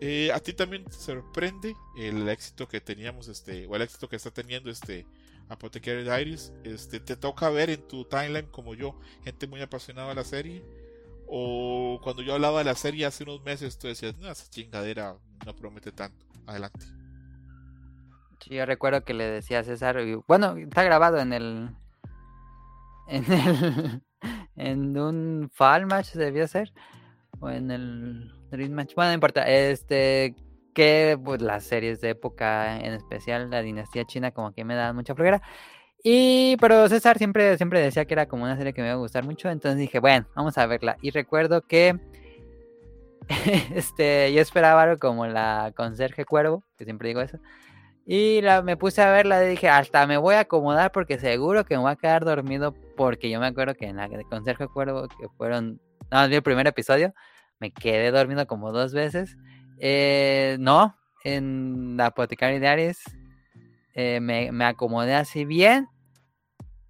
[0.00, 4.16] eh, a ti también te sorprende el éxito que teníamos, este, o el éxito que
[4.16, 5.06] está teniendo este
[5.48, 10.14] Apothecary Diaries, este, te toca ver en tu timeline como yo, gente muy apasionada de
[10.14, 10.64] la serie.
[11.26, 15.16] O cuando yo hablaba de la serie hace unos meses, tú decías, no, esa chingadera
[15.46, 16.24] no promete tanto.
[16.46, 16.84] Adelante.
[18.46, 19.96] yo recuerdo que le decía a César,
[20.28, 21.70] bueno, está grabado en el
[23.08, 24.02] en el
[24.56, 26.72] en un Fall Match debió ser
[27.40, 30.34] o en el Dream Match, bueno, no importa, este
[30.74, 34.96] que pues las series de época, en especial la dinastía china como que me dan
[34.96, 35.40] mucha flojera.
[36.02, 38.98] Y pero César siempre siempre decía que era como una serie que me iba a
[38.98, 40.96] gustar mucho, entonces dije, bueno, vamos a verla.
[41.00, 41.98] Y recuerdo que
[43.74, 47.38] este, yo esperaba algo como la conserje cuervo, que siempre digo eso.
[48.06, 51.64] Y la, me puse a verla y dije, hasta me voy a acomodar porque seguro
[51.64, 52.74] que me voy a quedar dormido.
[52.96, 55.80] Porque yo me acuerdo que en la de Conserje Cuervo, que fueron,
[56.10, 57.14] no, el primer episodio,
[57.60, 59.36] me quedé dormido como dos veces.
[59.78, 63.02] Eh, no, en la Apotecaria Diaries
[63.94, 65.88] eh, me, me, acomodé así bien.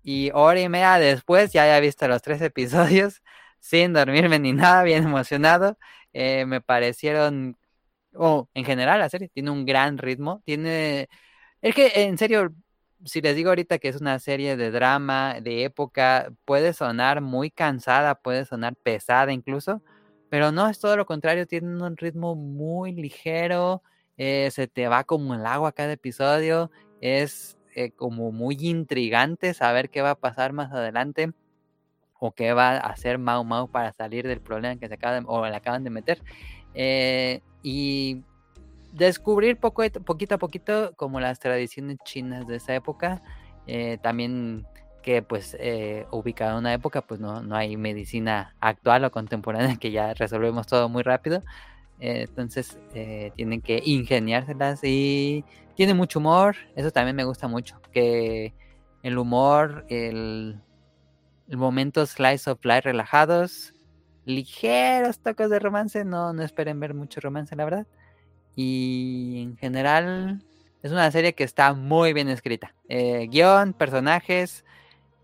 [0.02, 3.22] Y hora y media después ya había visto los tres episodios
[3.60, 5.78] sin dormirme ni nada, bien emocionado.
[6.12, 7.56] Eh, me parecieron,
[8.16, 11.08] o en general la serie tiene un gran ritmo, tiene,
[11.62, 12.54] es que en serio,
[13.04, 17.50] si les digo ahorita que es una serie de drama, de época, puede sonar muy
[17.50, 19.82] cansada, puede sonar pesada incluso,
[20.30, 23.82] pero no, es todo lo contrario, tiene un ritmo muy ligero,
[24.16, 29.90] eh, se te va como el agua cada episodio, es eh, como muy intrigante saber
[29.90, 31.32] qué va a pasar más adelante
[32.18, 35.46] o qué va a hacer Mao Mao para salir del problema que se acaba o
[35.46, 36.22] le acaban de meter.
[36.74, 38.22] Eh, y
[38.92, 43.22] descubrir poco, poquito a poquito como las tradiciones chinas de esa época.
[43.66, 44.66] Eh, también
[45.02, 49.76] que pues eh, ubicado en una época pues no, no hay medicina actual o contemporánea
[49.76, 51.42] que ya resolvemos todo muy rápido.
[51.98, 52.78] entonces
[53.34, 55.44] tienen que ingeniárselas y
[55.74, 56.56] tiene mucho humor.
[56.76, 57.80] Eso también me gusta mucho.
[57.92, 58.54] Que
[59.02, 60.60] el humor, el
[61.48, 63.73] momentos slice of life relajados,
[64.24, 67.86] ligeros toques de romance, no, no esperen ver mucho romance, la verdad.
[68.56, 70.42] Y en general
[70.82, 72.74] es una serie que está muy bien escrita.
[72.88, 74.64] Eh, guion, personajes,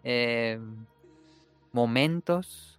[0.04, 0.58] eh,
[1.72, 2.78] momentos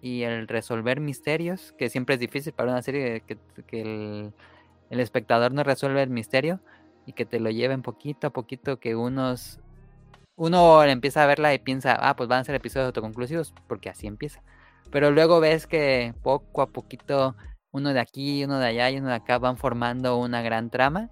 [0.00, 3.38] y el resolver misterios, que siempre es difícil para una serie que,
[3.72, 4.32] el,
[4.90, 6.60] el espectador no resuelve el misterio
[7.06, 9.60] y que te lo lleven poquito a poquito, que unos
[10.38, 14.06] uno empieza a verla y piensa, ah, pues van a ser episodios autoconclusivos, porque así
[14.06, 14.40] empieza.
[14.90, 17.36] Pero luego ves que poco a poquito
[17.70, 21.10] uno de aquí, uno de allá y uno de acá van formando una gran trama.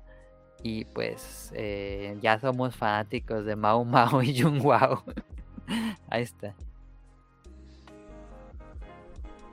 [0.63, 5.05] Y pues eh, ya somos fanáticos de Mao Mao y Jung Wao.
[6.09, 6.55] Ahí está.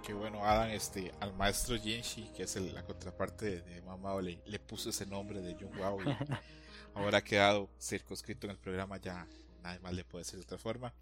[0.05, 4.41] Qué bueno, Adam, este, al maestro Jinshi, que es la contraparte de, Mao Mao, le,
[4.45, 6.01] le, puso ese nombre de Jung Wao.
[6.01, 6.05] Y
[6.93, 9.28] ahora ha quedado circunscrito en el programa ya
[9.63, 10.93] nada más le puede ser de otra forma.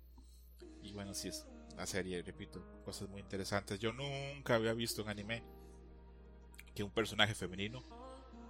[0.83, 1.45] Y bueno, si es
[1.85, 3.79] serie, repito, cosas muy interesantes.
[3.79, 5.43] Yo nunca había visto un anime
[6.73, 7.83] que un personaje femenino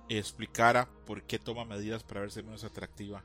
[0.09, 3.23] explicara por qué toma medidas para verse menos atractiva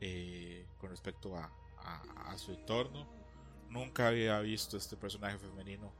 [0.00, 1.50] eh, con respecto a,
[2.36, 3.06] su entorno.
[3.68, 5.92] Nunca había visto este personaje femenino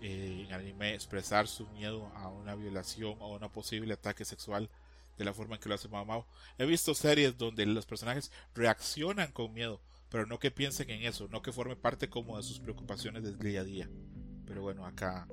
[0.00, 4.70] eh, en anime expresar su miedo a una violación o a un posible ataque sexual
[5.18, 6.26] de la forma en que lo hace Mao
[6.58, 9.80] He visto series donde los personajes reaccionan con miedo,
[10.14, 13.36] pero no que piensen en eso, no que forme parte como de sus preocupaciones del
[13.36, 13.90] día a día.
[14.46, 15.26] Pero bueno, acá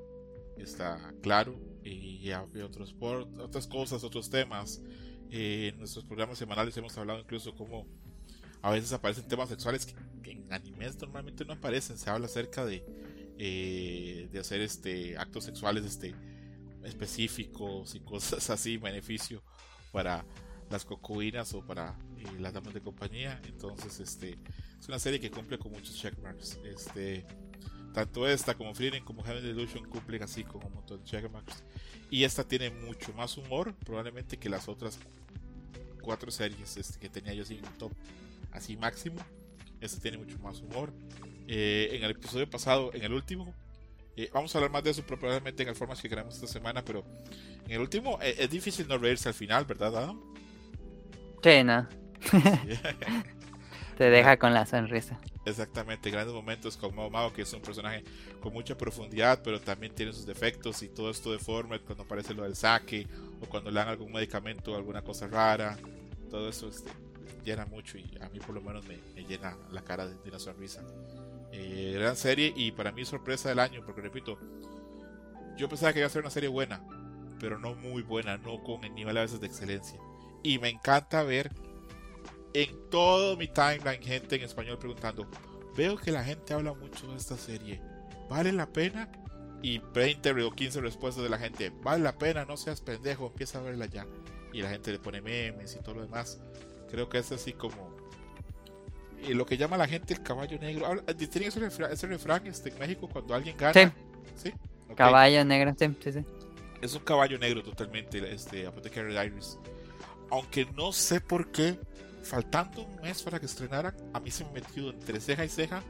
[0.58, 4.82] está claro y hay otros por, otras cosas, otros temas.
[5.30, 7.86] Eh, en nuestros programas semanales hemos hablado incluso como
[8.64, 12.00] a veces aparecen temas sexuales que, en animes normalmente no aparecen.
[12.00, 12.84] Se habla acerca de,
[13.38, 16.16] eh, de hacer este actos sexuales este
[16.84, 19.44] específicos y cosas así, beneficio
[19.92, 20.26] para
[20.72, 23.42] las cocuinas o para eh, las damas de compañía.
[23.46, 24.38] Entonces, este
[24.80, 26.60] es una serie que cumple con muchos checkmarks.
[26.64, 27.26] Este,
[27.94, 31.64] tanto esta como Freedom como Heaven Delusion cumplen así con un montón de checkmarks.
[32.10, 35.00] Y esta tiene mucho más humor, probablemente que las otras
[36.02, 37.92] cuatro series este, que tenía yo así en top
[38.52, 39.18] así máximo.
[39.80, 40.94] Esta tiene mucho más humor.
[41.48, 43.54] Eh, en el episodio pasado, en el último,
[44.16, 46.84] eh, vamos a hablar más de eso probablemente en el formas que queremos esta semana,
[46.84, 47.04] pero
[47.66, 50.22] en el último eh, es difícil no reírse al final, ¿verdad, Adam?
[51.44, 52.01] Sí, no.
[53.98, 55.20] Te deja con la sonrisa.
[55.46, 58.04] Exactamente, grandes momentos con Mao que es un personaje
[58.42, 62.44] con mucha profundidad, pero también tiene sus defectos y todo esto de cuando aparece lo
[62.44, 63.08] del saque
[63.42, 65.78] o cuando le dan algún medicamento alguna cosa rara,
[66.30, 66.92] todo eso este,
[67.44, 70.82] llena mucho y a mí por lo menos me, llena la cara de una sonrisa.
[71.52, 74.40] Eh, gran serie y para mí sorpresa del año, porque repito,
[75.58, 76.82] yo pensaba que iba a ser una serie buena,
[77.40, 80.00] pero no muy buena, no con el nivel a veces de excelencia.
[80.44, 81.52] Y me encanta ver
[82.54, 85.28] en todo mi timeline gente en español preguntando,
[85.76, 87.82] veo que la gente habla mucho de esta serie,
[88.30, 89.10] ¿vale la pena?
[89.64, 93.60] Y 20 o 15 respuestas de la gente, vale la pena, no seas pendejo, empieza
[93.60, 94.08] a verla ya.
[94.54, 96.42] Y la gente le pone memes y todo lo demás.
[96.90, 98.02] Creo que es así como
[99.28, 101.04] y lo que llama la gente el caballo negro.
[101.16, 103.74] ¿Tiene ese refrán, ese refrán este, en México cuando alguien gana?
[103.74, 103.92] Sí.
[104.36, 104.54] ¿Sí?
[104.96, 106.26] Caballo negro, sí, sí, sí.
[106.82, 109.60] Es un caballo negro totalmente, este Apothecary Diaries.
[110.32, 111.78] Aunque no sé por qué,
[112.24, 115.84] faltando un mes para que estrenaran, a mí se me metió entre ceja y ceja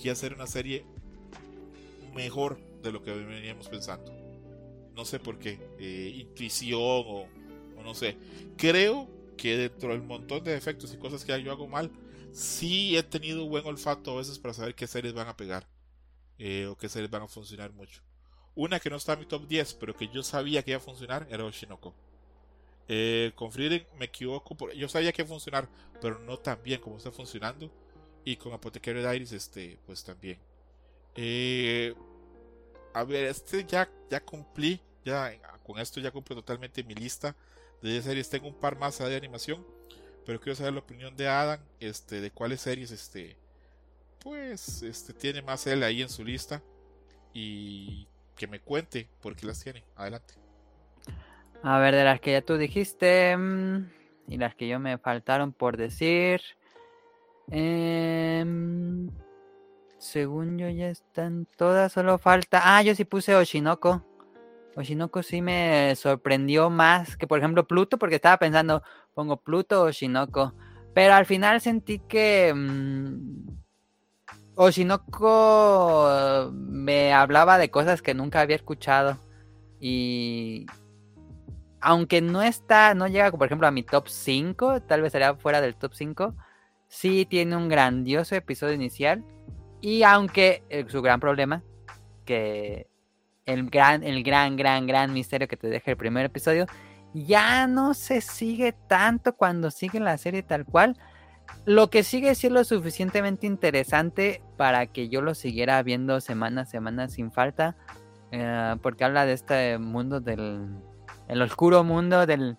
[0.00, 0.84] que hacer una serie
[2.14, 4.12] mejor de lo que veníamos pensando.
[4.94, 7.26] No sé por qué, eh, intuición o,
[7.76, 8.16] o, no sé.
[8.56, 11.90] Creo que dentro del montón de defectos y cosas que yo hago mal,
[12.32, 15.66] sí he tenido buen olfato a veces para saber qué series van a pegar
[16.38, 18.02] eh, o qué series van a funcionar mucho.
[18.54, 20.80] Una que no está en mi top 10, pero que yo sabía que iba a
[20.80, 21.94] funcionar, era Oshinoko.
[22.88, 25.68] Eh, con Frieden me equivoco, yo sabía que funcionar,
[26.00, 27.70] pero no tan bien como está funcionando.
[28.24, 30.38] Y con Apothecary Diaries, este, pues también.
[31.14, 31.94] Eh,
[32.94, 35.32] a ver, este ya, ya cumplí, ya
[35.62, 37.36] con esto ya cumple totalmente mi lista
[37.82, 38.30] de series.
[38.30, 39.64] Tengo un par más de animación
[40.24, 43.36] pero quiero saber la opinión de Adam, este, de cuáles series, este,
[44.20, 46.62] pues, este, tiene más él ahí en su lista
[47.32, 48.06] y
[48.36, 49.84] que me cuente por qué las tiene.
[49.96, 50.34] Adelante.
[51.66, 53.88] A ver, de las que ya tú dijiste mm,
[54.28, 56.42] y las que yo me faltaron por decir.
[57.50, 59.08] Em,
[59.96, 62.60] según yo ya están todas, solo falta.
[62.62, 64.04] Ah, yo sí puse Oshinoko.
[64.76, 68.82] Oshinoko sí me sorprendió más que, por ejemplo, Pluto, porque estaba pensando,
[69.14, 70.52] pongo Pluto o Oshinoko.
[70.92, 73.48] Pero al final sentí que mmm,
[74.56, 79.16] Oshinoko me hablaba de cosas que nunca había escuchado.
[79.80, 80.66] Y
[81.84, 85.60] aunque no está, no llega, por ejemplo, a mi top 5, tal vez sería fuera
[85.60, 86.34] del top 5,
[86.88, 89.22] sí tiene un grandioso episodio inicial.
[89.82, 91.62] Y aunque eh, su gran problema,
[92.24, 92.86] que
[93.44, 96.64] el gran, el gran, gran, gran misterio que te deja el primer episodio,
[97.12, 100.96] ya no se sigue tanto cuando sigue la serie tal cual.
[101.66, 107.08] Lo que sigue siendo suficientemente interesante para que yo lo siguiera viendo semana a semana
[107.08, 107.76] sin falta.
[108.30, 110.66] Eh, porque habla de este mundo del.
[111.28, 112.58] El oscuro mundo del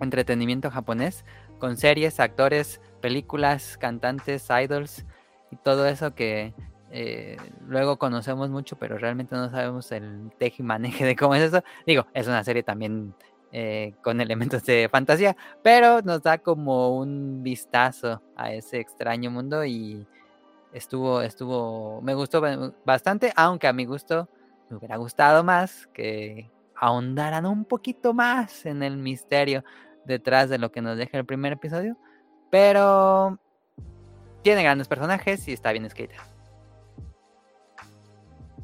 [0.00, 1.24] entretenimiento japonés.
[1.58, 5.06] Con series, actores, películas, cantantes, idols
[5.50, 6.52] y todo eso que
[6.90, 7.36] eh,
[7.66, 11.62] luego conocemos mucho, pero realmente no sabemos el tejimaneje de cómo es eso.
[11.86, 13.14] Digo, es una serie también
[13.52, 19.64] eh, con elementos de fantasía, pero nos da como un vistazo a ese extraño mundo
[19.64, 20.06] y
[20.72, 22.42] estuvo, estuvo, me gustó
[22.84, 24.28] bastante, aunque a mi gusto
[24.68, 29.64] me hubiera gustado más que ahondaran un poquito más en el misterio
[30.04, 31.96] detrás de lo que nos deja el primer episodio,
[32.50, 33.38] pero
[34.42, 36.16] tiene grandes personajes y está bien escrita.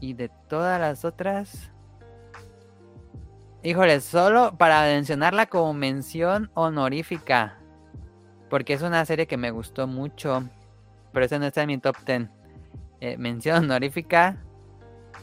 [0.01, 1.71] Y de todas las otras,
[3.63, 7.59] Híjole, solo para mencionarla como mención honorífica.
[8.49, 10.49] Porque es una serie que me gustó mucho.
[11.13, 12.29] Pero esa no está en mi top 10.
[13.01, 14.43] Eh, mención honorífica.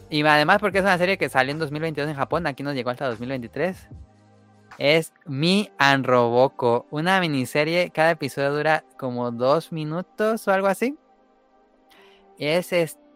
[0.09, 2.47] Y además porque es una serie que salió en 2022 en Japón.
[2.47, 3.89] Aquí nos llegó hasta 2023.
[4.77, 6.85] Es Mi and Roboko.
[6.91, 7.89] Una miniserie.
[7.91, 10.95] Cada episodio dura como dos minutos o algo así.
[12.37, 13.07] Es este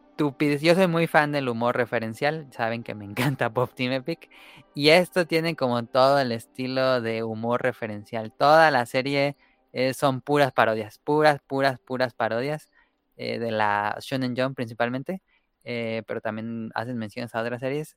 [0.62, 4.30] yo soy muy fan del humor referencial, saben que me encanta Pop Team Epic.
[4.76, 8.32] Y esto tiene como todo el estilo de humor referencial.
[8.32, 9.36] Toda la serie
[9.74, 12.70] eh, son puras parodias, puras, puras, puras parodias
[13.18, 15.22] eh, de la Shonen Jump principalmente.
[15.64, 17.96] Eh, pero también hacen menciones a otras series.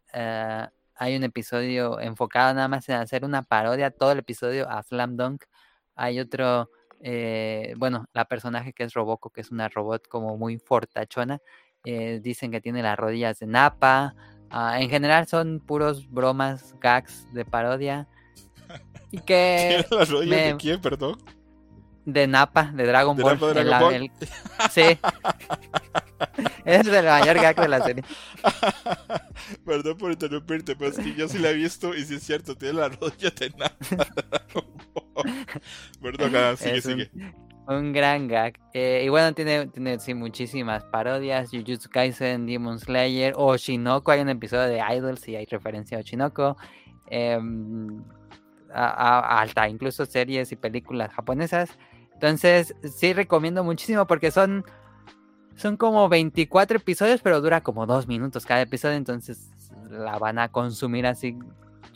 [0.96, 5.16] hay un episodio enfocado nada más en hacer una parodia, todo el episodio a Slam
[5.16, 5.44] Dunk.
[5.96, 6.70] Hay otro,
[7.76, 11.40] bueno, la personaje que es Roboko, que es una robot como muy fortachona
[11.84, 14.14] eh, dicen que tiene las rodillas de Napa.
[14.50, 18.08] Ah, en general son puros bromas, gags de parodia.
[19.10, 19.84] Y que.
[19.88, 21.16] ¿Tiene las rodillas de quién, perdón?
[22.04, 23.38] De Napa, de Dragon Ball.
[23.38, 24.10] De Dragon Ball?
[24.70, 24.98] Sí.
[26.64, 28.04] es el mayor gag de la serie.
[29.64, 32.56] Perdón por interrumpirte, pero es que yo sí la he visto y sí es cierto,
[32.56, 33.76] tiene las rodillas de Napa.
[36.02, 37.10] Perdón, sigue, sigue.
[37.66, 38.58] Un gran gag.
[38.74, 41.50] Eh, y bueno, tiene, tiene sí, muchísimas parodias.
[41.50, 44.10] Jujutsu Kaisen, Demon Slayer, Oshinoko.
[44.10, 46.58] Hay un episodio de Idols y hay referencia a Oshinoko.
[47.06, 48.02] Em,
[48.70, 51.70] a, alta, incluso series y películas japonesas.
[52.14, 54.64] Entonces, sí recomiendo muchísimo porque son,
[55.56, 58.96] son como 24 episodios, pero dura como dos minutos cada episodio.
[58.96, 59.50] Entonces,
[59.90, 61.36] la van a consumir así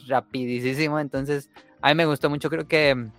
[0.06, 1.00] rapidísimo.
[1.00, 1.50] Entonces,
[1.80, 2.50] a mí me gustó mucho.
[2.50, 3.10] Creo que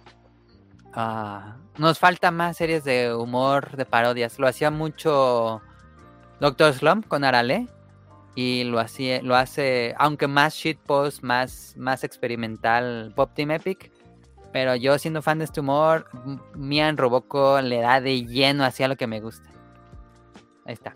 [0.94, 4.40] Ah, nos falta más series de humor, de parodias.
[4.40, 5.62] Lo hacía mucho
[6.40, 7.68] Doctor Slump con Arale.
[8.36, 13.92] Y lo, hacía, lo hace, aunque más shitpost, más, más experimental Pop Team Epic.
[14.52, 16.10] Pero yo siendo fan de este humor,
[16.56, 19.50] Mian Roboco le da de lleno hacia lo que me gusta.
[20.66, 20.96] Ahí está.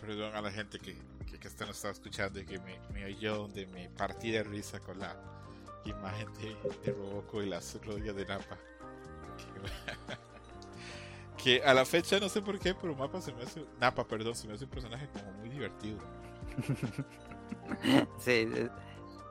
[0.00, 0.96] Perdón a la gente que,
[1.26, 4.42] que, que esta no estaba escuchando y que me, me oyó donde me partí de
[4.42, 5.16] risa con la
[5.84, 8.56] imagen de, de Roboco y las rodillas de Napa.
[11.36, 14.06] Que, que a la fecha no sé por qué, pero Mapa se me hace, Napa,
[14.06, 15.98] perdón, se me hace un personaje como muy divertido.
[18.18, 18.68] Sí, eh,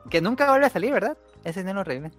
[0.08, 1.16] que nunca vuelve a salir, ¿verdad?
[1.44, 2.12] Ese no lo reviven.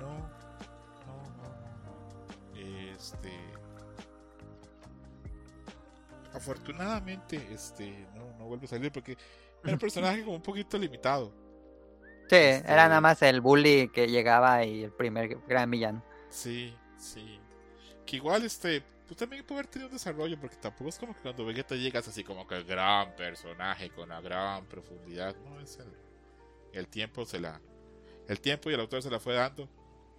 [0.00, 2.60] No, no, no, no.
[2.94, 3.30] Este.
[6.32, 9.16] Afortunadamente, este, no, no vuelve a salir porque
[9.64, 11.32] era un personaje como un poquito limitado.
[12.28, 16.04] Sí, Este- era nada más el bully que llegaba y el primer gran villano.
[16.28, 17.40] Sí, sí.
[18.06, 21.20] Que igual, este, pues también puede haber tenido un desarrollo porque tampoco es como que
[21.20, 25.34] cuando Vegeta llegas así como que el gran personaje con una gran profundidad.
[25.44, 25.92] No, es el,
[26.72, 27.60] el tiempo se la.
[28.28, 29.68] El tiempo y el autor se la fue dando.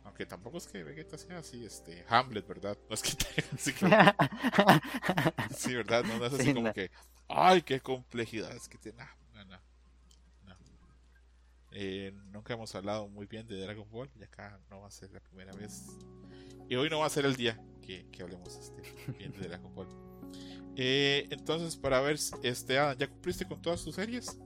[0.04, 2.78] Aunque tampoco es que Vegeta sea así, este, Hamlet, ¿verdad?
[2.90, 3.12] No es que
[3.54, 3.96] así como
[5.56, 6.04] Sí, ¿verdad?
[6.04, 6.74] No, no es así Sí, como no.
[6.74, 6.92] que,
[7.28, 8.98] ay, qué complejidad es que tiene.
[9.34, 9.58] No, no,
[10.46, 10.56] no.
[11.74, 15.12] Eh, nunca hemos hablado muy bien de Dragon Ball y acá no va a ser
[15.12, 15.86] la primera vez.
[16.68, 18.82] Y hoy no va a ser el día que, que hablemos este,
[19.18, 19.88] bien de Dragon Ball.
[20.76, 24.38] Eh, entonces, para ver, este, Adam, ¿ya cumpliste con todas tus series?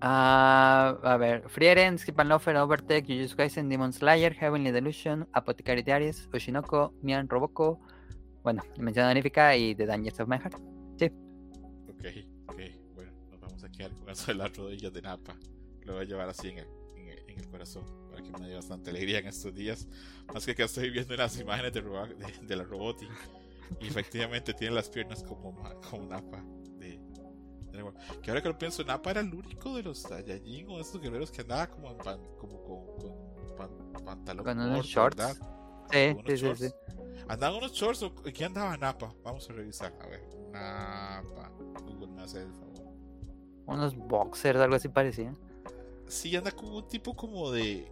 [0.00, 5.82] Ah, a ver, Frieren, Skip and Loafer, Overtake, Jujutsu Kaisen, Demon Slayer, Heavenly Delusion, Apothecary
[5.82, 7.80] Diaries, Oshinoko, Mian Roboco,
[8.42, 10.54] bueno, Dimensión Honorífica y The Dangers of My Heart.
[11.88, 12.04] Ok,
[12.46, 12.60] ok,
[12.94, 15.34] bueno, nos vamos a quedar con eso de las rodillas de Napa.
[15.82, 16.66] Lo voy a llevar así en el,
[16.96, 19.88] en el, en el corazón para que me dé bastante alegría en estos días.
[20.32, 23.08] Más que que estoy viendo unas imágenes de, de, de la Roboti
[23.80, 25.56] y efectivamente tiene las piernas como,
[25.90, 26.44] como Napa.
[28.22, 31.00] Que ahora que lo pienso, Napa era el único de los Saiyajin o de estos
[31.00, 35.16] guerreros que andaba como, en pan- como con, con pan- pantalón Con unos corto, shorts.
[35.16, 35.36] ¿verdad?
[36.26, 36.74] Sí, sí, sí, sí.
[37.28, 39.12] ¿Andaban unos shorts o qué andaba Napa?
[39.24, 39.92] Vamos a revisar.
[40.00, 40.22] A ver,
[40.52, 41.50] Napa.
[41.82, 42.86] Google me hace el favor.
[43.66, 45.32] Unos boxers, algo así parecía.
[46.06, 47.90] Sí, anda como un tipo como de.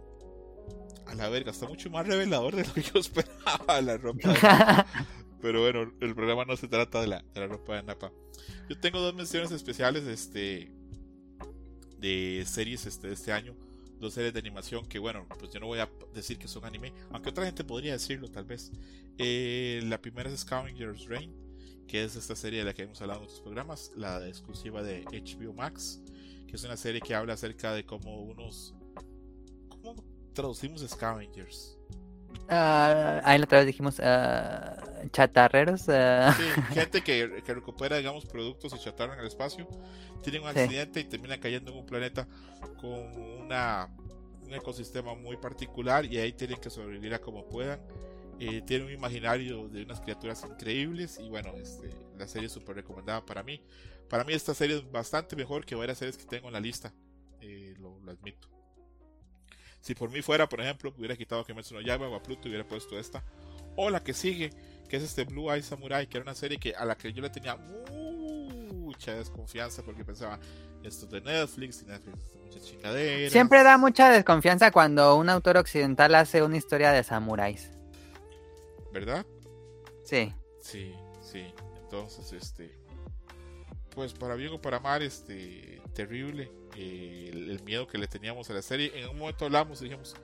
[1.05, 4.85] A la verga, está mucho más revelador de lo que yo esperaba la ropa.
[5.45, 8.11] Pero bueno, el programa no se trata de la, de la ropa de Napa.
[8.67, 10.71] Yo tengo dos menciones especiales este.
[11.99, 13.55] de series este, de este año.
[13.99, 16.93] Dos series de animación que, bueno, pues yo no voy a decir que son anime,
[17.11, 18.71] aunque otra gente podría decirlo tal vez.
[19.19, 21.31] Eh, la primera es Scavenger's Reign,
[21.87, 25.03] que es esta serie de la que hemos hablado en otros programas, la exclusiva de
[25.03, 26.01] HBO Max,
[26.47, 28.73] que es una serie que habla acerca de cómo unos.
[29.69, 29.93] ¿Cómo
[30.33, 31.74] traducimos Scavengers?
[32.47, 34.75] Ah, ahí la otra vez dijimos ah,
[35.11, 35.89] chatarreros.
[35.89, 36.43] ah, Sí,
[36.73, 39.67] gente que, que recupera, digamos, productos y chatarra en el espacio,
[40.21, 40.59] tienen un Sí.
[40.59, 42.27] accidente y terminan cayendo en un planeta
[42.79, 42.91] con
[43.41, 43.89] una,
[44.43, 47.79] un ecosistema muy particular y ahí tienen que sobrevivir a como puedan.
[48.39, 52.75] Eh, tienen un imaginario de unas criaturas increíbles y bueno, este, la serie es súper
[52.75, 53.61] recomendada para mí.
[54.09, 56.93] Para mí esta serie es bastante mejor que varias series que tengo en la lista,
[57.41, 58.49] eh, lo, lo admito.
[59.85, 62.49] Si por mí fuera, por ejemplo, hubiera quitado Kimetsu no Yaiba o a Pluto y
[62.49, 63.23] hubiera puesto esta.
[63.75, 64.49] O la que sigue,
[64.89, 67.21] que es este Blue Eye Samurai, que era una serie que, a la que yo
[67.21, 70.39] le tenía mucha desconfianza porque pensaba,
[70.81, 73.29] esto es de Netflix y Netflix es mucha chingadera.
[73.29, 77.69] Siempre da mucha desconfianza cuando un autor occidental hace una historia de samuráis.
[78.91, 79.23] ¿Verdad?
[80.03, 80.33] Sí.
[80.61, 81.45] Sí, sí.
[81.83, 82.75] Entonces, este.
[83.93, 85.79] Pues para bien o para mal, este.
[85.93, 86.49] Terrible.
[86.75, 88.91] Eh, el, miedo que le teníamos a la serie.
[88.95, 90.15] En un momento hablamos y dijimos.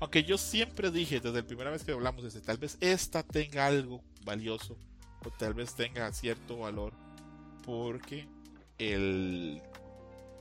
[0.00, 3.66] Aunque yo siempre dije, desde la primera vez que hablamos, este, tal vez esta tenga
[3.66, 4.76] algo valioso.
[5.24, 6.92] O tal vez tenga cierto valor.
[7.64, 8.28] Porque
[8.78, 9.62] el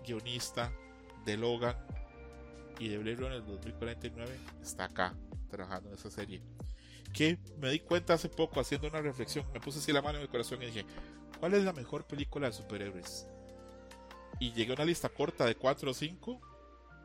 [0.05, 0.71] guionista
[1.25, 1.75] de Logan
[2.79, 5.15] y de Blade Runner 2049 está acá
[5.49, 6.41] trabajando en esa serie
[7.15, 10.23] que me di cuenta hace poco haciendo una reflexión, me puse así la mano en
[10.23, 10.85] el corazón y dije,
[11.39, 13.25] ¿cuál es la mejor película de superhéroes?
[14.39, 16.41] Y llegué a una lista corta de 4 o 5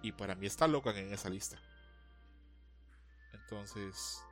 [0.03, 1.61] y para mí está Logan en esa lista.
[3.33, 4.23] Entonces,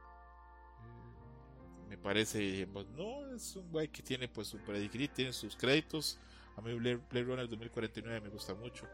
[0.80, 5.56] mm, me parece, pues, no, es un güey que tiene pues su pedigree, tiene sus
[5.56, 6.18] créditos.
[6.56, 8.86] A mí Blade Runner 2049 me gusta mucho.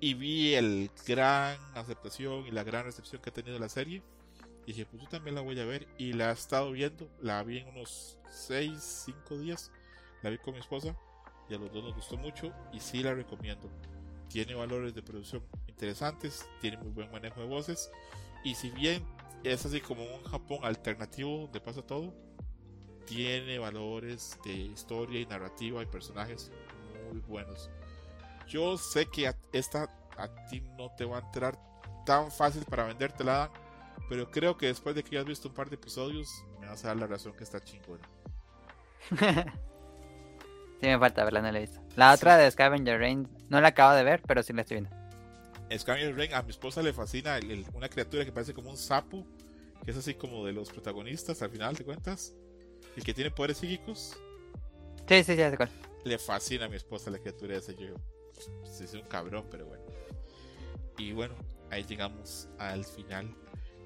[0.00, 4.02] Y vi el gran aceptación y la gran recepción que ha tenido la serie.
[4.64, 5.86] Y dije, pues yo también la voy a ver.
[5.98, 7.08] Y la he estado viendo.
[7.20, 9.70] La vi en unos 6, 5 días.
[10.22, 10.96] La vi con mi esposa.
[11.48, 12.52] Y a los dos nos gustó mucho.
[12.72, 13.68] Y sí la recomiendo.
[14.28, 16.48] Tiene valores de producción interesantes.
[16.60, 17.90] Tiene muy buen manejo de voces.
[18.44, 19.04] Y si bien
[19.44, 22.14] es así como un Japón alternativo donde pasa todo.
[23.06, 26.50] Tiene valores de historia y narrativa y personajes
[27.10, 27.68] muy buenos.
[28.48, 31.58] Yo sé que a- esta a ti no te va a entrar
[32.06, 33.50] tan fácil para vendértela,
[34.08, 36.28] pero creo que después de que hayas visto un par de episodios,
[36.60, 38.08] me vas a dar la razón que está chingona.
[40.82, 41.80] sí, me falta verla, no la he visto.
[41.94, 44.90] La otra de Scavenger Rain no la acabo de ver, pero sí la estoy viendo.
[45.78, 47.38] Scavenger Rain, a mi esposa le fascina
[47.72, 49.24] una criatura que parece como un sapo,
[49.84, 52.34] que es así como de los protagonistas al final, ¿te cuentas?
[52.96, 54.16] El que tiene poderes psíquicos.
[55.08, 55.70] Sí, sí, ya cuál.
[56.04, 57.72] Le fascina a mi esposa la criatura esa.
[57.72, 57.94] Yo,
[58.34, 59.84] pues, es un cabrón, pero bueno.
[60.98, 61.34] Y bueno,
[61.70, 63.34] ahí llegamos al final.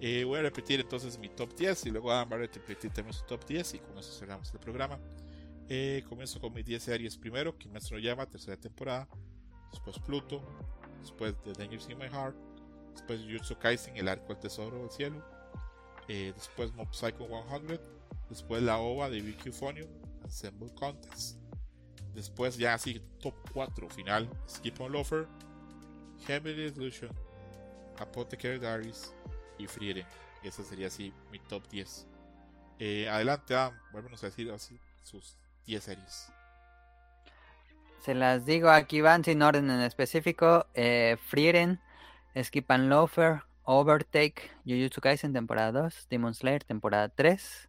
[0.01, 3.14] Eh, voy a repetir entonces mi top 10 y luego Adam va a repetir también
[3.14, 4.98] su top 10 y con eso cerramos el programa.
[5.69, 7.17] Eh, comienzo con mis 10 series.
[7.17, 9.09] Primero, Kimetsu no llama tercera temporada,
[9.73, 10.41] después Pluto,
[11.01, 12.37] después The Dangers in My Heart,
[12.93, 15.25] después Jujutsu Kaisen, El Arco del Tesoro del Cielo,
[16.07, 17.81] eh, después Mob Psycho 100,
[18.31, 19.89] después la OVA de BQ Phonium,
[20.23, 21.37] Ensemble Contest,
[22.15, 25.27] después ya así top 4 final, Skip on Loafer,
[26.29, 27.11] Heavenly Illusion,
[27.99, 29.13] Apothecary Diaries
[29.59, 30.07] y Frieren.
[30.45, 32.07] Esa sería así mi top 10.
[32.79, 35.37] Eh, adelante, Adam, a decir así sus
[35.67, 36.33] 10 series.
[38.01, 40.67] Se las digo, aquí van sin orden en específico.
[40.75, 41.81] Eh, Frieren,
[42.41, 47.69] Skip and Loafer, Overtake, Jujutsu Kaisen temporada 2, Demon Slayer temporada 3,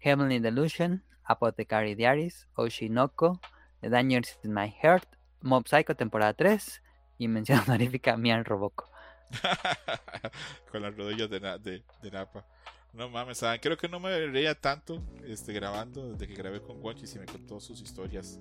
[0.00, 3.40] Heavenly Delusion, Apothecary Diaries, Oshinoko,
[3.80, 5.06] The Dangers in My Heart,
[5.40, 6.82] Mob Psycho temporada 3
[7.18, 8.90] y mención honorífica Mian Roboco.
[10.70, 12.44] Con las rodillas de, de, Napa.
[12.92, 13.60] No mames, ¿saben?
[13.60, 17.26] creo que no me reía tanto este, grabando desde que grabé con Guanchi y me
[17.26, 18.40] contó sus historias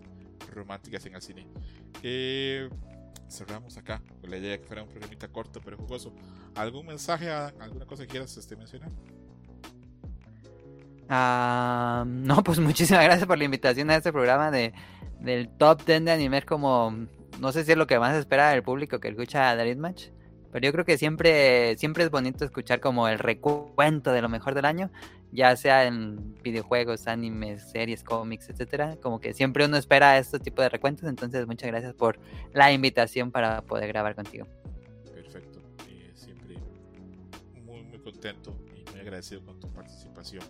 [0.54, 1.48] románticas en el cine.
[2.02, 2.70] Eh,
[3.30, 6.14] cerramos acá con la idea de que fuera un programita corto pero jugoso.
[6.56, 8.90] ¿Algún mensaje, alguna cosa que quieras este, mencionar?
[11.10, 14.74] Ah, no, pues muchísimas gracias por la invitación a este programa de,
[15.20, 17.08] del top 10 de anime como
[17.40, 20.08] no sé si es lo que más espera el público que escucha Darit Match.
[20.52, 24.56] Pero yo creo que siempre, siempre es bonito escuchar como el recuento de lo mejor
[24.56, 24.90] del año,
[25.32, 28.98] ya sea en videojuegos, animes, series, cómics, etcétera.
[29.02, 31.08] Como que siempre uno espera este tipo de recuentos.
[31.08, 32.20] Entonces, muchas gracias por
[32.54, 34.48] la invitación para poder grabar contigo.
[35.14, 35.60] Perfecto.
[35.88, 36.56] Eh, siempre
[37.64, 40.44] muy, muy contento y muy agradecido con tu participación.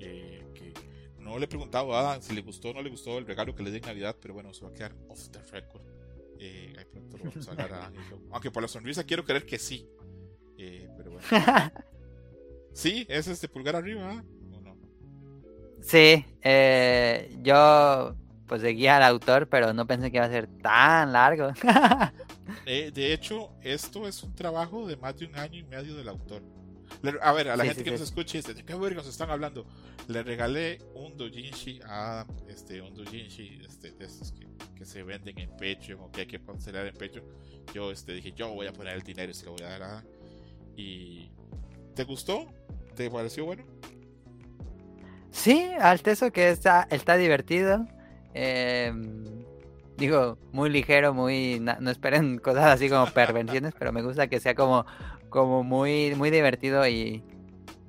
[0.00, 0.72] Eh, que
[1.18, 3.54] no le he preguntado a Adam si le gustó o no le gustó el regalo
[3.54, 5.99] que le di en Navidad, pero bueno, se va a quedar off the record.
[6.42, 7.92] Eh, ahí pronto lo vamos a hablar a
[8.32, 9.86] Aunque por la sonrisa quiero creer que sí.
[10.56, 11.26] Eh, pero bueno.
[12.72, 14.24] sí, es este pulgar arriba, ¿ah?
[14.56, 14.76] ¿o no?
[15.82, 21.12] Sí, eh, yo pues seguía al autor, pero no pensé que iba a ser tan
[21.12, 21.52] largo.
[22.66, 26.08] Eh, de hecho, esto es un trabajo de más de un año y medio del
[26.08, 26.42] autor.
[27.22, 29.66] A ver, a la gente que nos escuche, ¿de qué vergas están hablando?
[30.08, 35.38] Le regalé un dojinshi a este, un dojinshi este, de estos que, que, se venden
[35.38, 37.22] en pecho o que hay que cancelar en pecho.
[37.72, 39.82] Yo este, dije, yo voy a poner el dinero y se lo voy a dar
[39.82, 40.04] a.
[40.76, 41.30] ¿Y
[41.94, 42.46] te gustó?
[42.94, 43.64] ¿Te pareció bueno?
[45.30, 47.86] Sí, al teso que está, está divertido.
[48.34, 49.24] Em,
[49.96, 51.60] digo, muy ligero, muy.
[51.60, 54.86] No, esperen cosas así como pervenciones, pero me gusta que sea como
[55.30, 57.22] como muy, muy divertido y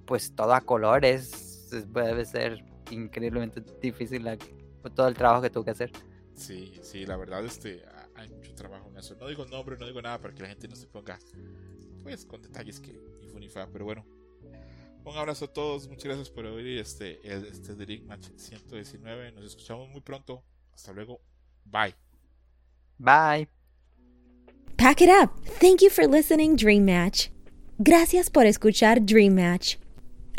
[0.05, 1.69] pues todo a colores.
[1.71, 4.25] Debe ser increíblemente difícil
[4.95, 5.91] todo el trabajo que tuvo que hacer.
[6.35, 7.83] Sí, sí, la verdad este,
[8.15, 9.15] hay mucho trabajo en eso.
[9.19, 11.19] No digo nombre, no digo nada para que la gente no se ponga
[12.03, 12.99] pues con detalles que
[13.39, 14.05] ni fa, pero bueno.
[15.03, 19.31] Un abrazo a todos, muchas gracias por oír este, el, este Match 119.
[19.31, 20.43] Nos escuchamos muy pronto.
[20.73, 21.19] Hasta luego.
[21.65, 21.95] Bye.
[22.99, 23.60] Bye.
[24.81, 25.29] Pack it up.
[25.59, 27.29] Thank you for listening, Dream Match.
[27.83, 29.77] Gracias por escuchar Dream Match.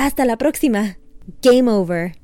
[0.00, 0.96] Hasta la próxima.
[1.42, 2.14] Game over.